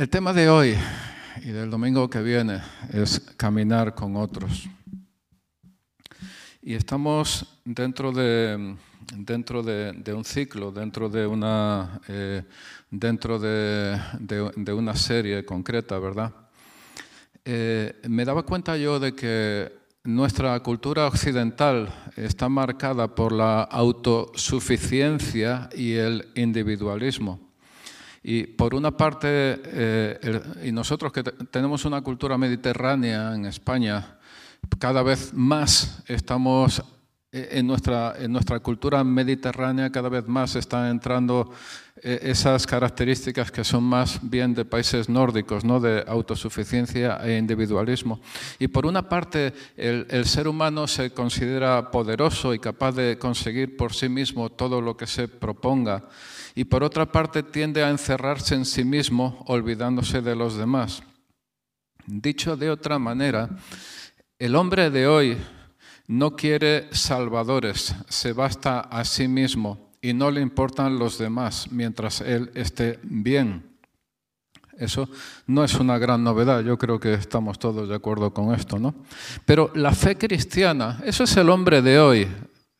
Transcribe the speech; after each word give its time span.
El 0.00 0.08
tema 0.08 0.32
de 0.32 0.48
hoy 0.48 0.74
y 1.44 1.50
del 1.50 1.68
domingo 1.68 2.08
que 2.08 2.22
viene 2.22 2.62
es 2.90 3.20
caminar 3.36 3.94
con 3.94 4.16
otros. 4.16 4.66
Y 6.62 6.72
estamos 6.72 7.60
dentro 7.66 8.10
de, 8.10 8.76
dentro 9.14 9.62
de, 9.62 10.14
un 10.14 10.24
ciclo, 10.24 10.72
dentro 10.72 11.10
de 11.10 11.26
una, 11.26 12.00
eh, 12.08 12.44
dentro 12.90 13.38
de, 13.38 14.72
una 14.74 14.96
serie 14.96 15.44
concreta, 15.44 15.98
¿verdad? 15.98 16.32
Eh, 17.44 18.00
me 18.08 18.24
daba 18.24 18.42
cuenta 18.42 18.78
yo 18.78 18.98
de 18.98 19.14
que 19.14 19.70
nuestra 20.04 20.58
cultura 20.60 21.08
occidental 21.08 21.92
está 22.16 22.48
marcada 22.48 23.14
por 23.14 23.32
la 23.32 23.64
autosuficiencia 23.64 25.68
y 25.76 25.92
el 25.92 26.26
individualismo. 26.36 27.49
Y 28.22 28.44
por 28.44 28.74
una 28.74 28.90
parte, 28.96 29.28
eh, 29.64 30.42
y 30.64 30.72
nosotros 30.72 31.12
que 31.12 31.22
tenemos 31.22 31.84
una 31.84 32.02
cultura 32.02 32.36
mediterránea 32.36 33.34
en 33.34 33.46
España, 33.46 34.18
cada 34.78 35.02
vez 35.02 35.32
más 35.32 36.02
estamos 36.06 36.82
eh, 37.32 37.48
en 37.52 37.66
nuestra, 37.66 38.14
en 38.18 38.32
nuestra 38.32 38.60
cultura 38.60 39.02
mediterránea, 39.04 39.90
cada 39.90 40.08
vez 40.08 40.26
más 40.26 40.54
están 40.56 40.88
entrando 40.88 41.50
eh, 42.02 42.18
esas 42.22 42.66
características 42.66 43.50
que 43.50 43.64
son 43.64 43.84
más 43.84 44.18
bien 44.20 44.52
de 44.52 44.64
países 44.64 45.08
nórdicos, 45.08 45.64
¿no? 45.64 45.80
de 45.80 46.04
autosuficiencia 46.06 47.20
e 47.22 47.38
individualismo. 47.38 48.20
Y 48.58 48.68
por 48.68 48.84
una 48.84 49.08
parte, 49.08 49.54
el, 49.76 50.06
el 50.10 50.26
ser 50.26 50.46
humano 50.46 50.86
se 50.86 51.10
considera 51.12 51.90
poderoso 51.90 52.52
y 52.52 52.58
capaz 52.58 52.92
de 52.92 53.16
conseguir 53.16 53.76
por 53.76 53.94
sí 53.94 54.08
mismo 54.08 54.50
todo 54.50 54.80
lo 54.80 54.96
que 54.96 55.06
se 55.06 55.26
proponga 55.26 56.04
y 56.54 56.64
por 56.64 56.82
otra 56.82 57.10
parte 57.10 57.42
tiende 57.42 57.82
a 57.82 57.90
encerrarse 57.90 58.54
en 58.54 58.64
sí 58.64 58.84
mismo 58.84 59.44
olvidándose 59.46 60.20
de 60.20 60.36
los 60.36 60.56
demás. 60.56 61.02
Dicho 62.06 62.56
de 62.56 62.70
otra 62.70 62.98
manera, 62.98 63.50
el 64.38 64.56
hombre 64.56 64.90
de 64.90 65.06
hoy 65.06 65.36
no 66.06 66.34
quiere 66.34 66.88
salvadores, 66.92 67.94
se 68.08 68.32
basta 68.32 68.80
a 68.80 69.04
sí 69.04 69.28
mismo 69.28 69.90
y 70.02 70.12
no 70.12 70.30
le 70.30 70.40
importan 70.40 70.98
los 70.98 71.18
demás 71.18 71.68
mientras 71.70 72.20
él 72.20 72.50
esté 72.54 72.98
bien. 73.02 73.70
Eso 74.76 75.08
no 75.46 75.62
es 75.62 75.74
una 75.74 75.98
gran 75.98 76.24
novedad, 76.24 76.62
yo 76.62 76.78
creo 76.78 76.98
que 76.98 77.12
estamos 77.12 77.58
todos 77.58 77.86
de 77.86 77.94
acuerdo 77.94 78.32
con 78.32 78.54
esto, 78.54 78.78
¿no? 78.78 78.94
Pero 79.44 79.70
la 79.74 79.92
fe 79.92 80.16
cristiana, 80.16 81.00
eso 81.04 81.24
es 81.24 81.36
el 81.36 81.50
hombre 81.50 81.82
de 81.82 81.98
hoy, 81.98 82.26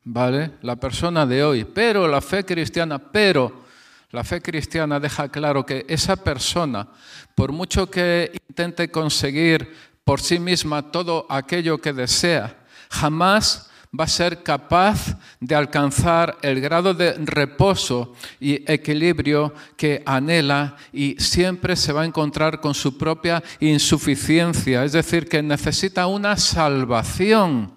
¿vale? 0.05 0.53
La 0.63 0.77
persona 0.77 1.27
de 1.27 1.45
hoy. 1.45 1.65
Pero 1.65 2.09
la 2.09 2.21
fe 2.21 2.45
cristiana, 2.45 2.99
pero 2.99 3.65
la 4.11 4.25
fe 4.25 4.41
cristiana 4.41 4.99
deja 4.99 5.29
claro 5.29 5.65
que 5.65 5.85
esa 5.89 6.17
persona, 6.17 6.89
por 7.35 7.53
mucho 7.53 7.91
que 7.91 8.33
intente 8.49 8.91
conseguir 8.91 9.75
por 10.05 10.21
sí 10.21 10.39
misma 10.39 10.91
todo 10.91 11.27
aquello 11.29 11.79
que 11.79 11.93
desea, 11.93 12.57
jamás 12.91 13.71
va 13.99 14.05
a 14.05 14.09
ser 14.09 14.43
capaz 14.43 15.17
de 15.41 15.55
alcanzar 15.55 16.39
el 16.43 16.61
grado 16.61 16.95
de 16.95 17.13
reposo 17.13 18.15
y 18.39 18.65
equilibrio 18.71 19.53
que 19.77 20.03
anhela 20.07 20.77
y 20.93 21.17
siempre 21.19 21.75
se 21.75 21.93
va 21.93 22.03
a 22.03 22.07
encontrar 22.07 22.61
con 22.61 22.75
su 22.75 22.97
propia 22.97 23.43
insuficiencia, 23.59 24.85
es 24.85 24.93
decir, 24.93 25.29
que 25.29 25.43
necesita 25.43 26.07
una 26.07 26.37
salvación 26.37 27.73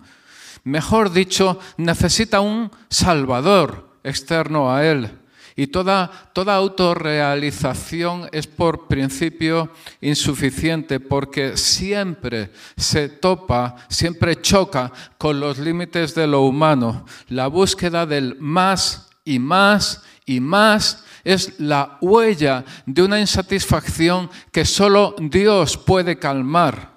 Mejor 0.64 1.12
dicho, 1.12 1.60
necesita 1.78 2.40
un 2.40 2.72
salvador 2.90 3.90
externo 4.04 4.74
a 4.74 4.86
él. 4.86 5.20
Y 5.56 5.68
toda, 5.68 6.10
toda 6.34 6.56
autorrealización 6.56 8.28
es 8.32 8.48
por 8.48 8.88
principio 8.88 9.70
insuficiente 10.02 11.00
porque 11.00 11.58
siempre 11.58 12.52
se 12.76 13.10
topa, 13.10 13.76
siempre 13.88 14.42
choca 14.42 14.92
con 15.18 15.40
los 15.40 15.60
límites 15.60 16.16
de 16.16 16.26
lo 16.26 16.42
humano. 16.42 17.06
La 17.28 17.48
búsqueda 17.48 18.08
del 18.08 18.38
más 18.40 19.10
y 19.24 19.38
más 19.38 20.02
y 20.26 20.40
más 20.40 21.04
es 21.24 21.60
la 21.60 21.98
huella 22.02 22.66
de 22.86 23.04
una 23.04 23.20
insatisfacción 23.20 24.30
que 24.52 24.66
solo 24.66 25.16
Dios 25.20 25.78
puede 25.78 26.18
calmar. 26.18 26.93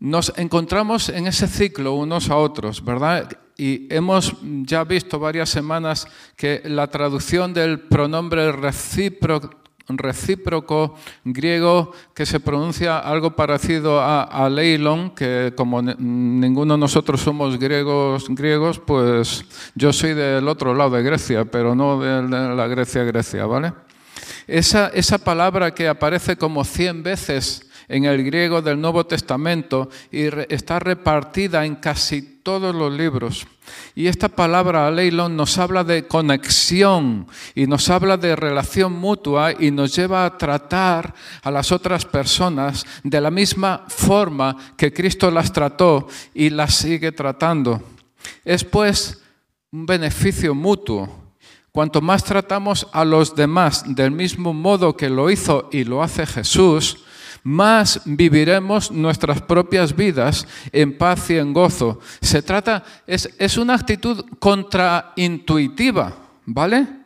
Nos 0.00 0.32
encontramos 0.38 1.10
en 1.10 1.26
ese 1.26 1.46
ciclo 1.46 1.92
unos 1.92 2.30
a 2.30 2.36
otros, 2.36 2.82
¿verdad? 2.82 3.30
Y 3.58 3.86
hemos 3.94 4.34
ya 4.62 4.82
visto 4.82 5.18
varias 5.18 5.50
semanas 5.50 6.08
que 6.36 6.62
la 6.64 6.86
traducción 6.86 7.52
del 7.52 7.80
pronombre 7.80 8.50
recíproco, 8.50 9.50
griego 11.22 11.92
que 12.14 12.24
se 12.24 12.40
pronuncia 12.40 12.98
algo 12.98 13.36
parecido 13.36 14.00
a, 14.00 14.48
leilon, 14.48 15.10
que 15.10 15.52
como 15.54 15.82
ninguno 15.82 16.74
de 16.74 16.80
nosotros 16.80 17.20
somos 17.20 17.58
griegos, 17.58 18.24
griegos, 18.30 18.78
pues 18.78 19.44
yo 19.74 19.92
soy 19.92 20.14
del 20.14 20.48
otro 20.48 20.74
lado 20.74 20.96
de 20.96 21.02
Grecia, 21.02 21.44
pero 21.44 21.74
no 21.74 22.00
de 22.00 22.22
la 22.56 22.66
Grecia, 22.68 23.04
Grecia, 23.04 23.44
¿vale? 23.44 23.74
Esa, 24.46 24.88
esa 24.94 25.18
palabra 25.18 25.74
que 25.74 25.86
aparece 25.86 26.36
como 26.36 26.64
100 26.64 27.02
veces 27.02 27.69
en 27.90 28.04
el 28.04 28.22
griego 28.24 28.62
del 28.62 28.80
Nuevo 28.80 29.04
Testamento 29.04 29.90
y 30.12 30.28
está 30.48 30.78
repartida 30.78 31.66
en 31.66 31.74
casi 31.74 32.22
todos 32.22 32.74
los 32.74 32.92
libros. 32.92 33.46
Y 33.96 34.06
esta 34.06 34.28
palabra, 34.28 34.90
leilon, 34.90 35.36
nos 35.36 35.58
habla 35.58 35.82
de 35.82 36.06
conexión 36.06 37.26
y 37.54 37.66
nos 37.66 37.90
habla 37.90 38.16
de 38.16 38.36
relación 38.36 38.92
mutua 38.92 39.52
y 39.58 39.72
nos 39.72 39.94
lleva 39.94 40.24
a 40.24 40.38
tratar 40.38 41.14
a 41.42 41.50
las 41.50 41.72
otras 41.72 42.04
personas 42.04 42.86
de 43.02 43.20
la 43.20 43.30
misma 43.30 43.84
forma 43.88 44.56
que 44.76 44.92
Cristo 44.92 45.30
las 45.30 45.52
trató 45.52 46.06
y 46.32 46.50
las 46.50 46.76
sigue 46.76 47.10
tratando. 47.10 47.82
Es 48.44 48.64
pues 48.64 49.20
un 49.72 49.84
beneficio 49.84 50.54
mutuo. 50.54 51.19
Cuanto 51.72 52.00
más 52.00 52.24
tratamos 52.24 52.86
a 52.92 53.04
los 53.04 53.34
demás 53.36 53.84
del 53.86 54.10
mismo 54.10 54.52
modo 54.52 54.96
que 54.96 55.08
lo 55.08 55.30
hizo 55.30 55.68
y 55.70 55.84
lo 55.84 56.02
hace 56.02 56.26
Jesús, 56.26 56.98
más 57.42 58.02
viviremos 58.04 58.90
nuestras 58.90 59.40
propias 59.40 59.94
vidas 59.94 60.46
en 60.72 60.98
paz 60.98 61.30
y 61.30 61.38
en 61.38 61.52
gozo. 61.52 62.00
Se 62.20 62.42
trata, 62.42 62.84
es, 63.06 63.30
es 63.38 63.56
una 63.56 63.74
actitud 63.74 64.24
contraintuitiva, 64.38 66.14
¿vale? 66.44 66.99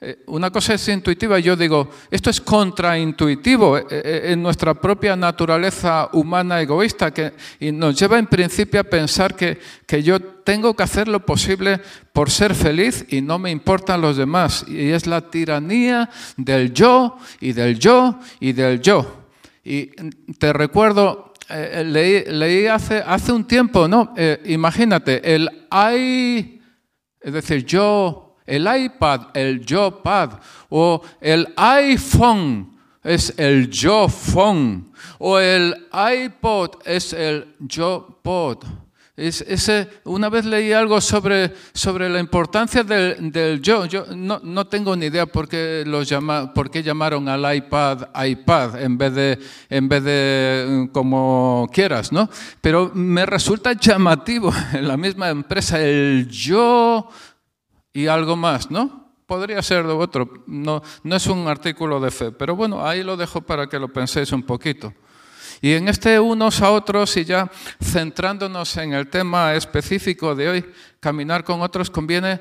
Eh, 0.00 0.22
una 0.26 0.52
cosa 0.52 0.74
es 0.74 0.88
intuitiva, 0.88 1.40
yo 1.40 1.56
digo, 1.56 1.90
esto 2.08 2.30
es 2.30 2.40
contraintuitivo 2.40 3.78
eh, 3.78 3.84
eh, 3.90 4.20
en 4.26 4.40
nuestra 4.40 4.74
propia 4.74 5.16
naturaleza 5.16 6.08
humana 6.12 6.62
egoísta 6.62 7.12
que, 7.12 7.32
y 7.58 7.72
nos 7.72 7.98
lleva 7.98 8.16
en 8.16 8.28
principio 8.28 8.78
a 8.78 8.84
pensar 8.84 9.34
que, 9.34 9.58
que 9.86 10.00
yo 10.04 10.20
tengo 10.20 10.76
que 10.76 10.84
hacer 10.84 11.08
lo 11.08 11.26
posible 11.26 11.80
por 12.12 12.30
ser 12.30 12.54
feliz 12.54 13.06
y 13.08 13.22
no 13.22 13.40
me 13.40 13.50
importan 13.50 14.00
los 14.00 14.16
demás. 14.16 14.64
Y 14.68 14.90
es 14.90 15.08
la 15.08 15.20
tiranía 15.20 16.08
del 16.36 16.72
yo 16.72 17.16
y 17.40 17.52
del 17.52 17.76
yo 17.80 18.20
y 18.38 18.52
del 18.52 18.80
yo. 18.80 19.24
Y 19.64 19.86
te 20.38 20.52
recuerdo, 20.52 21.32
leí, 21.84 22.66
hace, 22.68 23.02
hace, 23.04 23.32
un 23.32 23.44
tiempo, 23.44 23.88
¿no? 23.88 24.14
Imagínate, 24.46 25.34
el 25.34 25.50
i, 25.70 26.62
es 27.20 27.32
decir, 27.32 27.66
yo, 27.66 28.27
el 28.48 28.66
iPad, 28.66 29.28
el 29.34 29.64
yo 29.64 30.02
pad, 30.02 30.40
o 30.70 31.02
el 31.20 31.52
iPhone 31.56 32.76
es 33.04 33.32
el 33.36 33.70
yo 33.70 34.08
phone, 34.08 34.90
o 35.18 35.38
el 35.38 35.86
iPod 35.92 36.76
es 36.84 37.12
el 37.12 37.54
yo 37.60 38.18
pod 38.22 38.64
ese, 39.18 39.88
una 40.04 40.28
vez 40.28 40.44
leí 40.44 40.72
algo 40.72 41.00
sobre, 41.00 41.52
sobre 41.74 42.08
la 42.08 42.20
importancia 42.20 42.84
del, 42.84 43.60
yo. 43.60 43.84
Yo 43.86 44.06
no, 44.14 44.40
no, 44.44 44.66
tengo 44.68 44.94
ni 44.94 45.06
idea 45.06 45.26
por 45.26 45.48
qué, 45.48 45.82
los 45.84 46.08
llama, 46.08 46.54
por 46.54 46.70
qué 46.70 46.84
llamaron 46.84 47.28
al 47.28 47.56
iPad 47.56 48.08
iPad 48.24 48.80
en 48.80 48.96
vez 48.96 49.14
de, 49.14 49.38
en 49.68 49.88
vez 49.88 50.04
de 50.04 50.66
mm, 50.68 50.86
como 50.92 51.68
quieras, 51.72 52.12
¿no? 52.12 52.30
Pero 52.60 52.92
me 52.94 53.26
resulta 53.26 53.72
llamativo 53.72 54.52
en 54.72 54.86
la 54.86 54.96
misma 54.96 55.30
empresa 55.30 55.80
el 55.82 56.28
yo 56.28 57.08
y 57.92 58.06
algo 58.06 58.36
más, 58.36 58.70
¿no? 58.70 59.08
Podría 59.26 59.62
ser 59.62 59.86
de 59.86 59.92
otro. 59.92 60.44
No, 60.46 60.82
no 61.02 61.16
es 61.16 61.26
un 61.26 61.48
artículo 61.48 62.00
de 62.00 62.10
fe, 62.10 62.32
pero 62.32 62.56
bueno, 62.56 62.86
ahí 62.86 63.02
lo 63.02 63.16
dejo 63.16 63.40
para 63.40 63.66
que 63.66 63.78
lo 63.78 63.88
penséis 63.88 64.32
un 64.32 64.42
poquito. 64.42 64.92
Y 65.60 65.72
en 65.72 65.88
este 65.88 66.20
unos 66.20 66.62
a 66.62 66.70
otros 66.70 67.16
y 67.16 67.24
ya 67.24 67.50
centrándonos 67.82 68.76
en 68.76 68.92
el 68.92 69.08
tema 69.08 69.54
específico 69.54 70.34
de 70.34 70.48
hoy, 70.48 70.72
caminar 71.00 71.44
con 71.44 71.62
otros, 71.62 71.90
conviene 71.90 72.40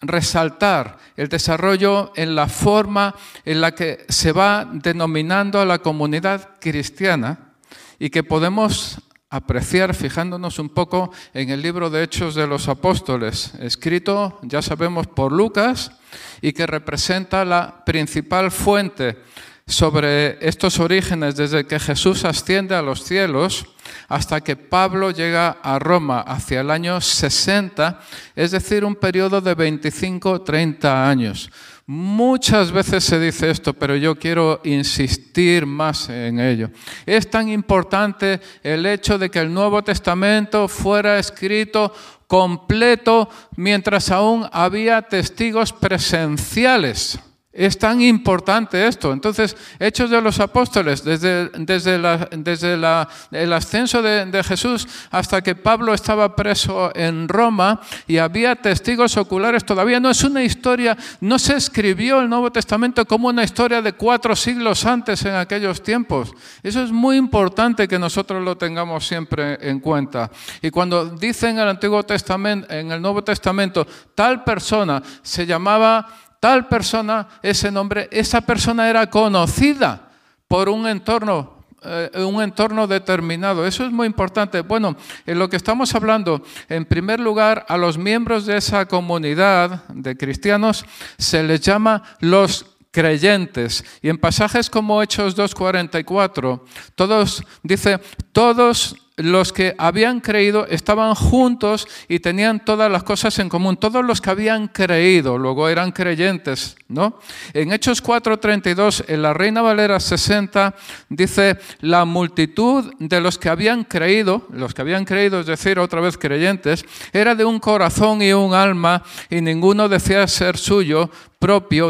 resaltar 0.00 0.98
el 1.16 1.28
desarrollo 1.28 2.12
en 2.16 2.34
la 2.34 2.48
forma 2.48 3.14
en 3.44 3.60
la 3.60 3.74
que 3.74 4.04
se 4.08 4.32
va 4.32 4.68
denominando 4.70 5.60
a 5.60 5.64
la 5.64 5.78
comunidad 5.78 6.58
cristiana 6.60 7.52
y 7.98 8.10
que 8.10 8.22
podemos 8.22 8.98
apreciar 9.36 9.94
fijándonos 9.94 10.58
un 10.58 10.70
poco 10.70 11.12
en 11.34 11.50
el 11.50 11.60
libro 11.60 11.90
de 11.90 12.02
Hechos 12.02 12.34
de 12.34 12.46
los 12.46 12.68
Apóstoles, 12.68 13.52
escrito, 13.60 14.38
ya 14.42 14.62
sabemos, 14.62 15.06
por 15.06 15.30
Lucas 15.30 15.92
y 16.40 16.52
que 16.52 16.66
representa 16.66 17.44
la 17.44 17.84
principal 17.84 18.50
fuente 18.50 19.18
sobre 19.66 20.38
estos 20.46 20.78
orígenes 20.78 21.36
desde 21.36 21.66
que 21.66 21.80
Jesús 21.80 22.24
asciende 22.24 22.74
a 22.74 22.82
los 22.82 23.02
cielos 23.02 23.66
hasta 24.08 24.40
que 24.40 24.56
Pablo 24.56 25.10
llega 25.10 25.58
a 25.62 25.78
Roma 25.78 26.20
hacia 26.20 26.60
el 26.60 26.70
año 26.70 27.00
60, 27.00 28.00
es 28.36 28.52
decir, 28.52 28.84
un 28.84 28.94
periodo 28.94 29.40
de 29.40 29.56
25-30 29.56 31.08
años. 31.08 31.50
Muchas 31.88 32.72
veces 32.72 33.04
se 33.04 33.20
dice 33.20 33.48
esto, 33.48 33.72
pero 33.72 33.94
yo 33.94 34.18
quiero 34.18 34.60
insistir 34.64 35.66
más 35.66 36.08
en 36.08 36.40
ello. 36.40 36.70
Es 37.06 37.30
tan 37.30 37.48
importante 37.48 38.40
el 38.64 38.86
hecho 38.86 39.18
de 39.18 39.30
que 39.30 39.38
el 39.38 39.54
Nuevo 39.54 39.84
Testamento 39.84 40.66
fuera 40.66 41.20
escrito 41.20 41.94
completo 42.26 43.28
mientras 43.54 44.10
aún 44.10 44.48
había 44.50 45.00
testigos 45.02 45.72
presenciales. 45.72 47.20
Es 47.56 47.78
tan 47.78 48.02
importante 48.02 48.86
esto. 48.86 49.14
Entonces, 49.14 49.56
Hechos 49.78 50.10
de 50.10 50.20
los 50.20 50.40
Apóstoles, 50.40 51.02
desde, 51.02 51.48
desde, 51.48 51.98
desde 52.36 52.74
el 52.74 53.52
ascenso 53.54 54.02
de, 54.02 54.26
de, 54.26 54.44
Jesús 54.44 54.86
hasta 55.10 55.40
que 55.40 55.54
Pablo 55.54 55.94
estaba 55.94 56.36
preso 56.36 56.94
en 56.94 57.26
Roma 57.28 57.80
y 58.06 58.18
había 58.18 58.56
testigos 58.56 59.16
oculares, 59.16 59.64
todavía 59.64 59.98
no 59.98 60.10
es 60.10 60.22
una 60.22 60.42
historia, 60.42 60.98
no 61.22 61.38
se 61.38 61.56
escribió 61.56 62.20
el 62.20 62.28
Nuevo 62.28 62.52
Testamento 62.52 63.06
como 63.06 63.28
una 63.28 63.44
historia 63.44 63.80
de 63.80 63.94
cuatro 63.94 64.36
siglos 64.36 64.84
antes 64.84 65.24
en 65.24 65.36
aquellos 65.36 65.82
tiempos. 65.82 66.32
Eso 66.62 66.82
es 66.82 66.92
muy 66.92 67.16
importante 67.16 67.88
que 67.88 67.98
nosotros 67.98 68.44
lo 68.44 68.58
tengamos 68.58 69.06
siempre 69.06 69.56
en 69.62 69.80
cuenta. 69.80 70.30
Y 70.60 70.70
cuando 70.70 71.06
dicen 71.06 71.56
en 71.56 71.60
el 71.60 71.68
Antiguo 71.70 72.02
Testamento, 72.02 72.70
en 72.70 72.92
el 72.92 73.00
Nuevo 73.00 73.24
Testamento, 73.24 73.86
tal 74.14 74.44
persona 74.44 75.02
se 75.22 75.46
llamaba 75.46 76.06
tal 76.46 76.68
persona, 76.68 77.26
ese 77.42 77.72
nombre, 77.72 78.08
esa 78.12 78.40
persona 78.40 78.88
era 78.88 79.10
conocida 79.10 80.12
por 80.46 80.68
un 80.68 80.86
entorno, 80.86 81.64
eh, 81.82 82.22
un 82.22 82.40
entorno 82.40 82.86
determinado. 82.86 83.66
Eso 83.66 83.84
es 83.84 83.90
muy 83.90 84.06
importante. 84.06 84.60
Bueno, 84.60 84.94
en 85.26 85.40
lo 85.40 85.48
que 85.48 85.56
estamos 85.56 85.92
hablando, 85.96 86.44
en 86.68 86.84
primer 86.84 87.18
lugar, 87.18 87.66
a 87.68 87.76
los 87.76 87.98
miembros 87.98 88.46
de 88.46 88.58
esa 88.58 88.86
comunidad 88.86 89.88
de 89.88 90.16
cristianos 90.16 90.86
se 91.18 91.42
les 91.42 91.62
llama 91.62 92.04
los 92.20 92.64
creyentes. 92.92 93.84
Y 94.00 94.08
en 94.08 94.16
pasajes 94.16 94.70
como 94.70 95.02
Hechos 95.02 95.36
2.44, 95.36 96.60
todos, 96.94 97.42
dice, 97.64 97.98
todos 98.30 98.94
los 99.16 99.52
que 99.52 99.74
habían 99.78 100.20
creído 100.20 100.66
estaban 100.66 101.14
juntos 101.14 101.88
y 102.08 102.20
tenían 102.20 102.64
todas 102.64 102.90
las 102.90 103.02
cosas 103.02 103.38
en 103.38 103.48
común. 103.48 103.76
Todos 103.78 104.04
los 104.04 104.20
que 104.20 104.30
habían 104.30 104.68
creído, 104.68 105.38
luego 105.38 105.68
eran 105.68 105.92
creyentes, 105.92 106.76
¿no? 106.88 107.18
En 107.54 107.72
Hechos 107.72 108.02
4:32, 108.02 109.04
en 109.08 109.22
la 109.22 109.32
Reina 109.32 109.62
Valera 109.62 110.00
60, 110.00 110.74
dice, 111.08 111.58
la 111.80 112.04
multitud 112.04 112.92
de 112.98 113.20
los 113.20 113.38
que 113.38 113.48
habían 113.48 113.84
creído, 113.84 114.46
los 114.52 114.74
que 114.74 114.82
habían 114.82 115.06
creído, 115.06 115.40
es 115.40 115.46
decir, 115.46 115.78
otra 115.78 116.00
vez 116.02 116.18
creyentes, 116.18 116.84
era 117.12 117.34
de 117.34 117.44
un 117.44 117.58
corazón 117.58 118.20
y 118.20 118.32
un 118.34 118.52
alma 118.52 119.02
y 119.30 119.40
ninguno 119.40 119.88
decía 119.88 120.26
ser 120.28 120.58
suyo, 120.58 121.10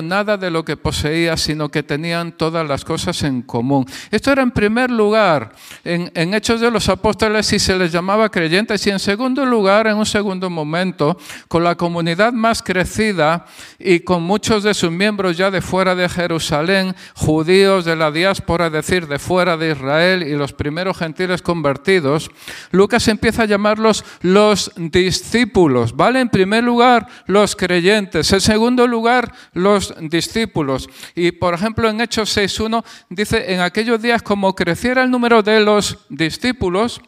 nada 0.03 0.37
de 0.37 0.51
lo 0.51 0.65
que 0.65 0.77
poseía, 0.77 1.37
sino 1.37 1.71
que 1.71 1.83
tenían 1.83 2.33
todas 2.33 2.67
las 2.67 2.85
cosas 2.85 3.23
en 3.23 3.43
común. 3.43 3.87
Esto 4.11 4.31
era 4.33 4.43
en 4.43 4.51
primer 4.51 4.91
lugar 4.91 5.53
en, 5.85 6.35
Hechos 6.35 6.61
de 6.61 6.71
los 6.71 6.89
Apóstoles 6.89 7.47
si 7.47 7.59
se 7.59 7.77
les 7.77 7.91
llamaba 7.91 8.29
creyentes 8.29 8.87
y 8.87 8.91
en 8.91 8.99
segundo 8.99 9.47
lugar, 9.47 9.87
en 9.87 9.97
un 9.97 10.05
segundo 10.05 10.51
momento, 10.51 11.17
con 11.49 11.65
la 11.65 11.75
comunidad 11.75 12.33
más 12.33 12.63
crecida 12.63 13.47
y 13.79 14.01
con 14.01 14.23
muchos 14.23 14.63
de 14.63 14.75
sus 14.75 14.91
miembros 14.91 15.37
ya 15.37 15.51
de 15.51 15.63
fuera 15.63 15.95
de 15.95 16.09
Jerusalén, 16.09 16.95
judíos 17.15 17.85
de 17.85 17.97
la 17.97 18.11
diáspora, 18.11 18.67
es 18.67 18.73
decir, 18.73 19.07
de 19.07 19.19
fuera 19.19 19.57
de 19.57 19.71
Israel 19.71 20.23
y 20.23 20.35
los 20.35 20.53
primeros 20.53 20.99
gentiles 20.99 21.41
convertidos, 21.41 22.31
Lucas 22.73 23.09
empieza 23.09 23.43
a 23.43 23.47
llamarlos 23.47 24.05
los 24.21 24.73
discípulos, 24.77 25.97
¿vale? 25.97 26.21
En 26.21 26.29
primer 26.29 26.65
lugar, 26.65 27.07
los 27.27 27.57
creyentes, 27.57 28.33
en 28.33 28.41
segundo 28.41 28.87
lugar, 28.87 29.33
los 29.53 29.95
discípulos. 30.01 30.89
Y 31.15 31.33
por 31.33 31.55
ejemplo, 31.55 31.89
en 31.89 32.01
Hechos 32.01 32.37
6.1 32.37 32.85
dice, 33.11 33.53
en 33.53 33.61
aquellos 33.61 34.01
días 34.01 34.23
como 34.23 34.55
creciera 34.55 35.03
el 35.03 35.11
número 35.11 35.43
de 35.43 35.61
los 35.61 35.99
discípulos, 36.09 37.01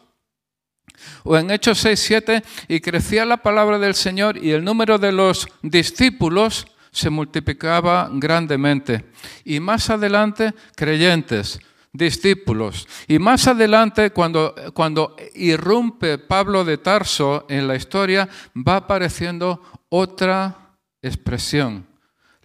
o 1.23 1.37
en 1.37 1.51
Hechos 1.51 1.79
6, 1.79 1.99
7, 1.99 2.43
y 2.67 2.79
crecía 2.79 3.25
la 3.25 3.37
palabra 3.37 3.79
del 3.79 3.95
Señor 3.95 4.37
y 4.37 4.51
el 4.51 4.63
número 4.63 4.97
de 4.97 5.11
los 5.11 5.47
discípulos 5.61 6.67
se 6.91 7.09
multiplicaba 7.09 8.09
grandemente. 8.11 9.05
Y 9.45 9.59
más 9.59 9.89
adelante, 9.89 10.53
creyentes, 10.75 11.59
discípulos. 11.91 12.87
Y 13.07 13.19
más 13.19 13.47
adelante, 13.47 14.11
cuando, 14.11 14.55
cuando 14.73 15.15
irrumpe 15.35 16.17
Pablo 16.17 16.63
de 16.63 16.77
Tarso 16.77 17.45
en 17.49 17.67
la 17.67 17.75
historia, 17.75 18.27
va 18.55 18.77
apareciendo 18.77 19.61
otra 19.89 20.75
expresión, 21.01 21.85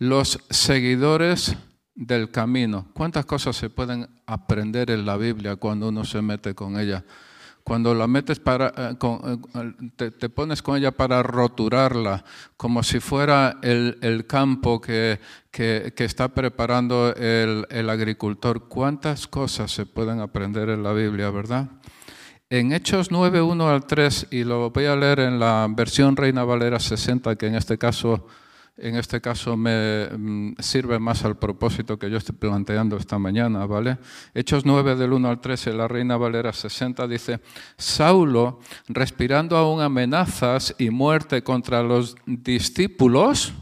los 0.09 0.39
seguidores 0.51 1.57
del 1.95 2.31
camino. 2.31 2.87
¿Cuántas 2.95 3.25
cosas 3.27 3.57
se 3.57 3.71
pueden 3.71 4.09
aprender 4.27 4.91
en 4.91 5.07
la 5.07 5.17
Biblia 5.17 5.57
cuando 5.57 5.89
uno 5.89 6.05
se 6.05 6.23
mete 6.23 6.55
con 6.55 6.79
ella? 6.79 7.05
cuando 7.65 7.95
la 7.95 8.07
metes 8.07 8.39
para, 8.39 8.75
eh, 8.77 8.97
eh, 9.99 10.11
te, 10.11 10.29
pones 10.29 10.61
con 10.61 10.77
ella 10.77 10.93
para 10.93 11.23
roturarla, 11.23 12.23
como 12.59 12.83
si 12.83 13.01
fuera 13.01 13.57
el, 13.63 14.27
campo 14.27 14.83
que, 14.83 15.19
está 15.51 16.29
preparando 16.29 17.15
el, 17.17 17.67
el, 17.71 17.89
agricultor. 17.89 18.69
¿Cuántas 18.69 19.27
cosas 19.27 19.71
se 19.73 19.87
pueden 19.87 20.21
aprender 20.21 20.69
en 20.69 20.83
la 20.83 20.93
Biblia, 20.93 21.31
verdad? 21.31 21.71
En 22.51 22.73
Hechos 22.73 23.11
9, 23.11 23.41
1 23.41 23.69
al 23.69 23.87
3, 23.87 24.27
y 24.31 24.45
lo 24.45 24.69
voy 24.69 24.85
a 24.85 24.95
leer 24.95 25.21
en 25.21 25.41
la 25.41 25.67
versión 25.71 26.17
Reina 26.17 26.45
Valera 26.45 26.79
60, 26.79 27.35
que 27.37 27.47
en 27.47 27.55
este 27.55 27.79
caso 27.79 28.27
en 28.77 28.97
este 28.97 29.21
caso 29.21 29.57
me 29.57 30.09
mm, 30.09 30.55
sirve 30.59 30.99
más 30.99 31.25
al 31.25 31.39
propósito 31.39 31.99
que 31.99 32.11
yo 32.11 32.17
estoy 32.17 32.35
planteando 32.35 32.97
esta 32.97 33.19
mañana, 33.19 33.67
¿vale? 33.67 33.99
Hechos 34.35 34.65
9 34.65 34.97
del 34.97 35.13
1 35.13 35.29
al 35.29 35.41
13, 35.41 35.73
la 35.73 35.87
Reina 35.87 36.17
Valera 36.17 36.53
60 36.53 37.07
dice, 37.07 37.41
Saulo, 37.77 38.61
respirando 38.89 39.57
aún 39.57 39.81
amenazas 39.81 40.75
y 40.79 40.91
muerte 40.91 41.43
contra 41.43 41.83
los 41.83 42.17
discípulos, 42.27 43.53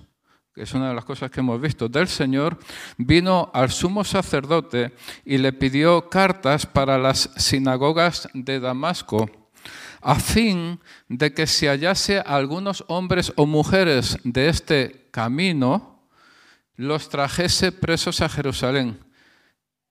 que 0.55 0.63
es 0.63 0.75
una 0.75 0.89
de 0.89 0.95
las 0.95 1.05
cosas 1.05 1.31
que 1.31 1.41
hemos 1.41 1.61
visto, 1.61 1.89
del 1.89 2.09
Señor, 2.09 2.59
vino 2.97 3.51
al 3.55 3.71
sumo 3.71 4.05
sacerdote 4.05 4.95
y 5.25 5.39
le 5.39 5.53
pidió 5.53 6.09
cartas 6.09 6.67
para 6.67 6.99
las 6.99 7.31
sinagogas 7.37 8.29
de 8.35 8.61
Damasco 8.61 9.42
a 10.03 10.17
fin 10.17 10.81
de 11.09 11.33
que 11.33 11.47
se 11.47 11.69
hallase 11.69 12.19
algunos 12.19 12.85
hombres 12.89 13.33
o 13.37 13.47
mujeres 13.47 14.19
de 14.25 14.49
este 14.49 15.09
camino, 15.11 16.09
los 16.77 17.09
trajese 17.09 17.73
presos 17.73 18.21
a 18.21 18.29
Jerusalén. 18.29 18.99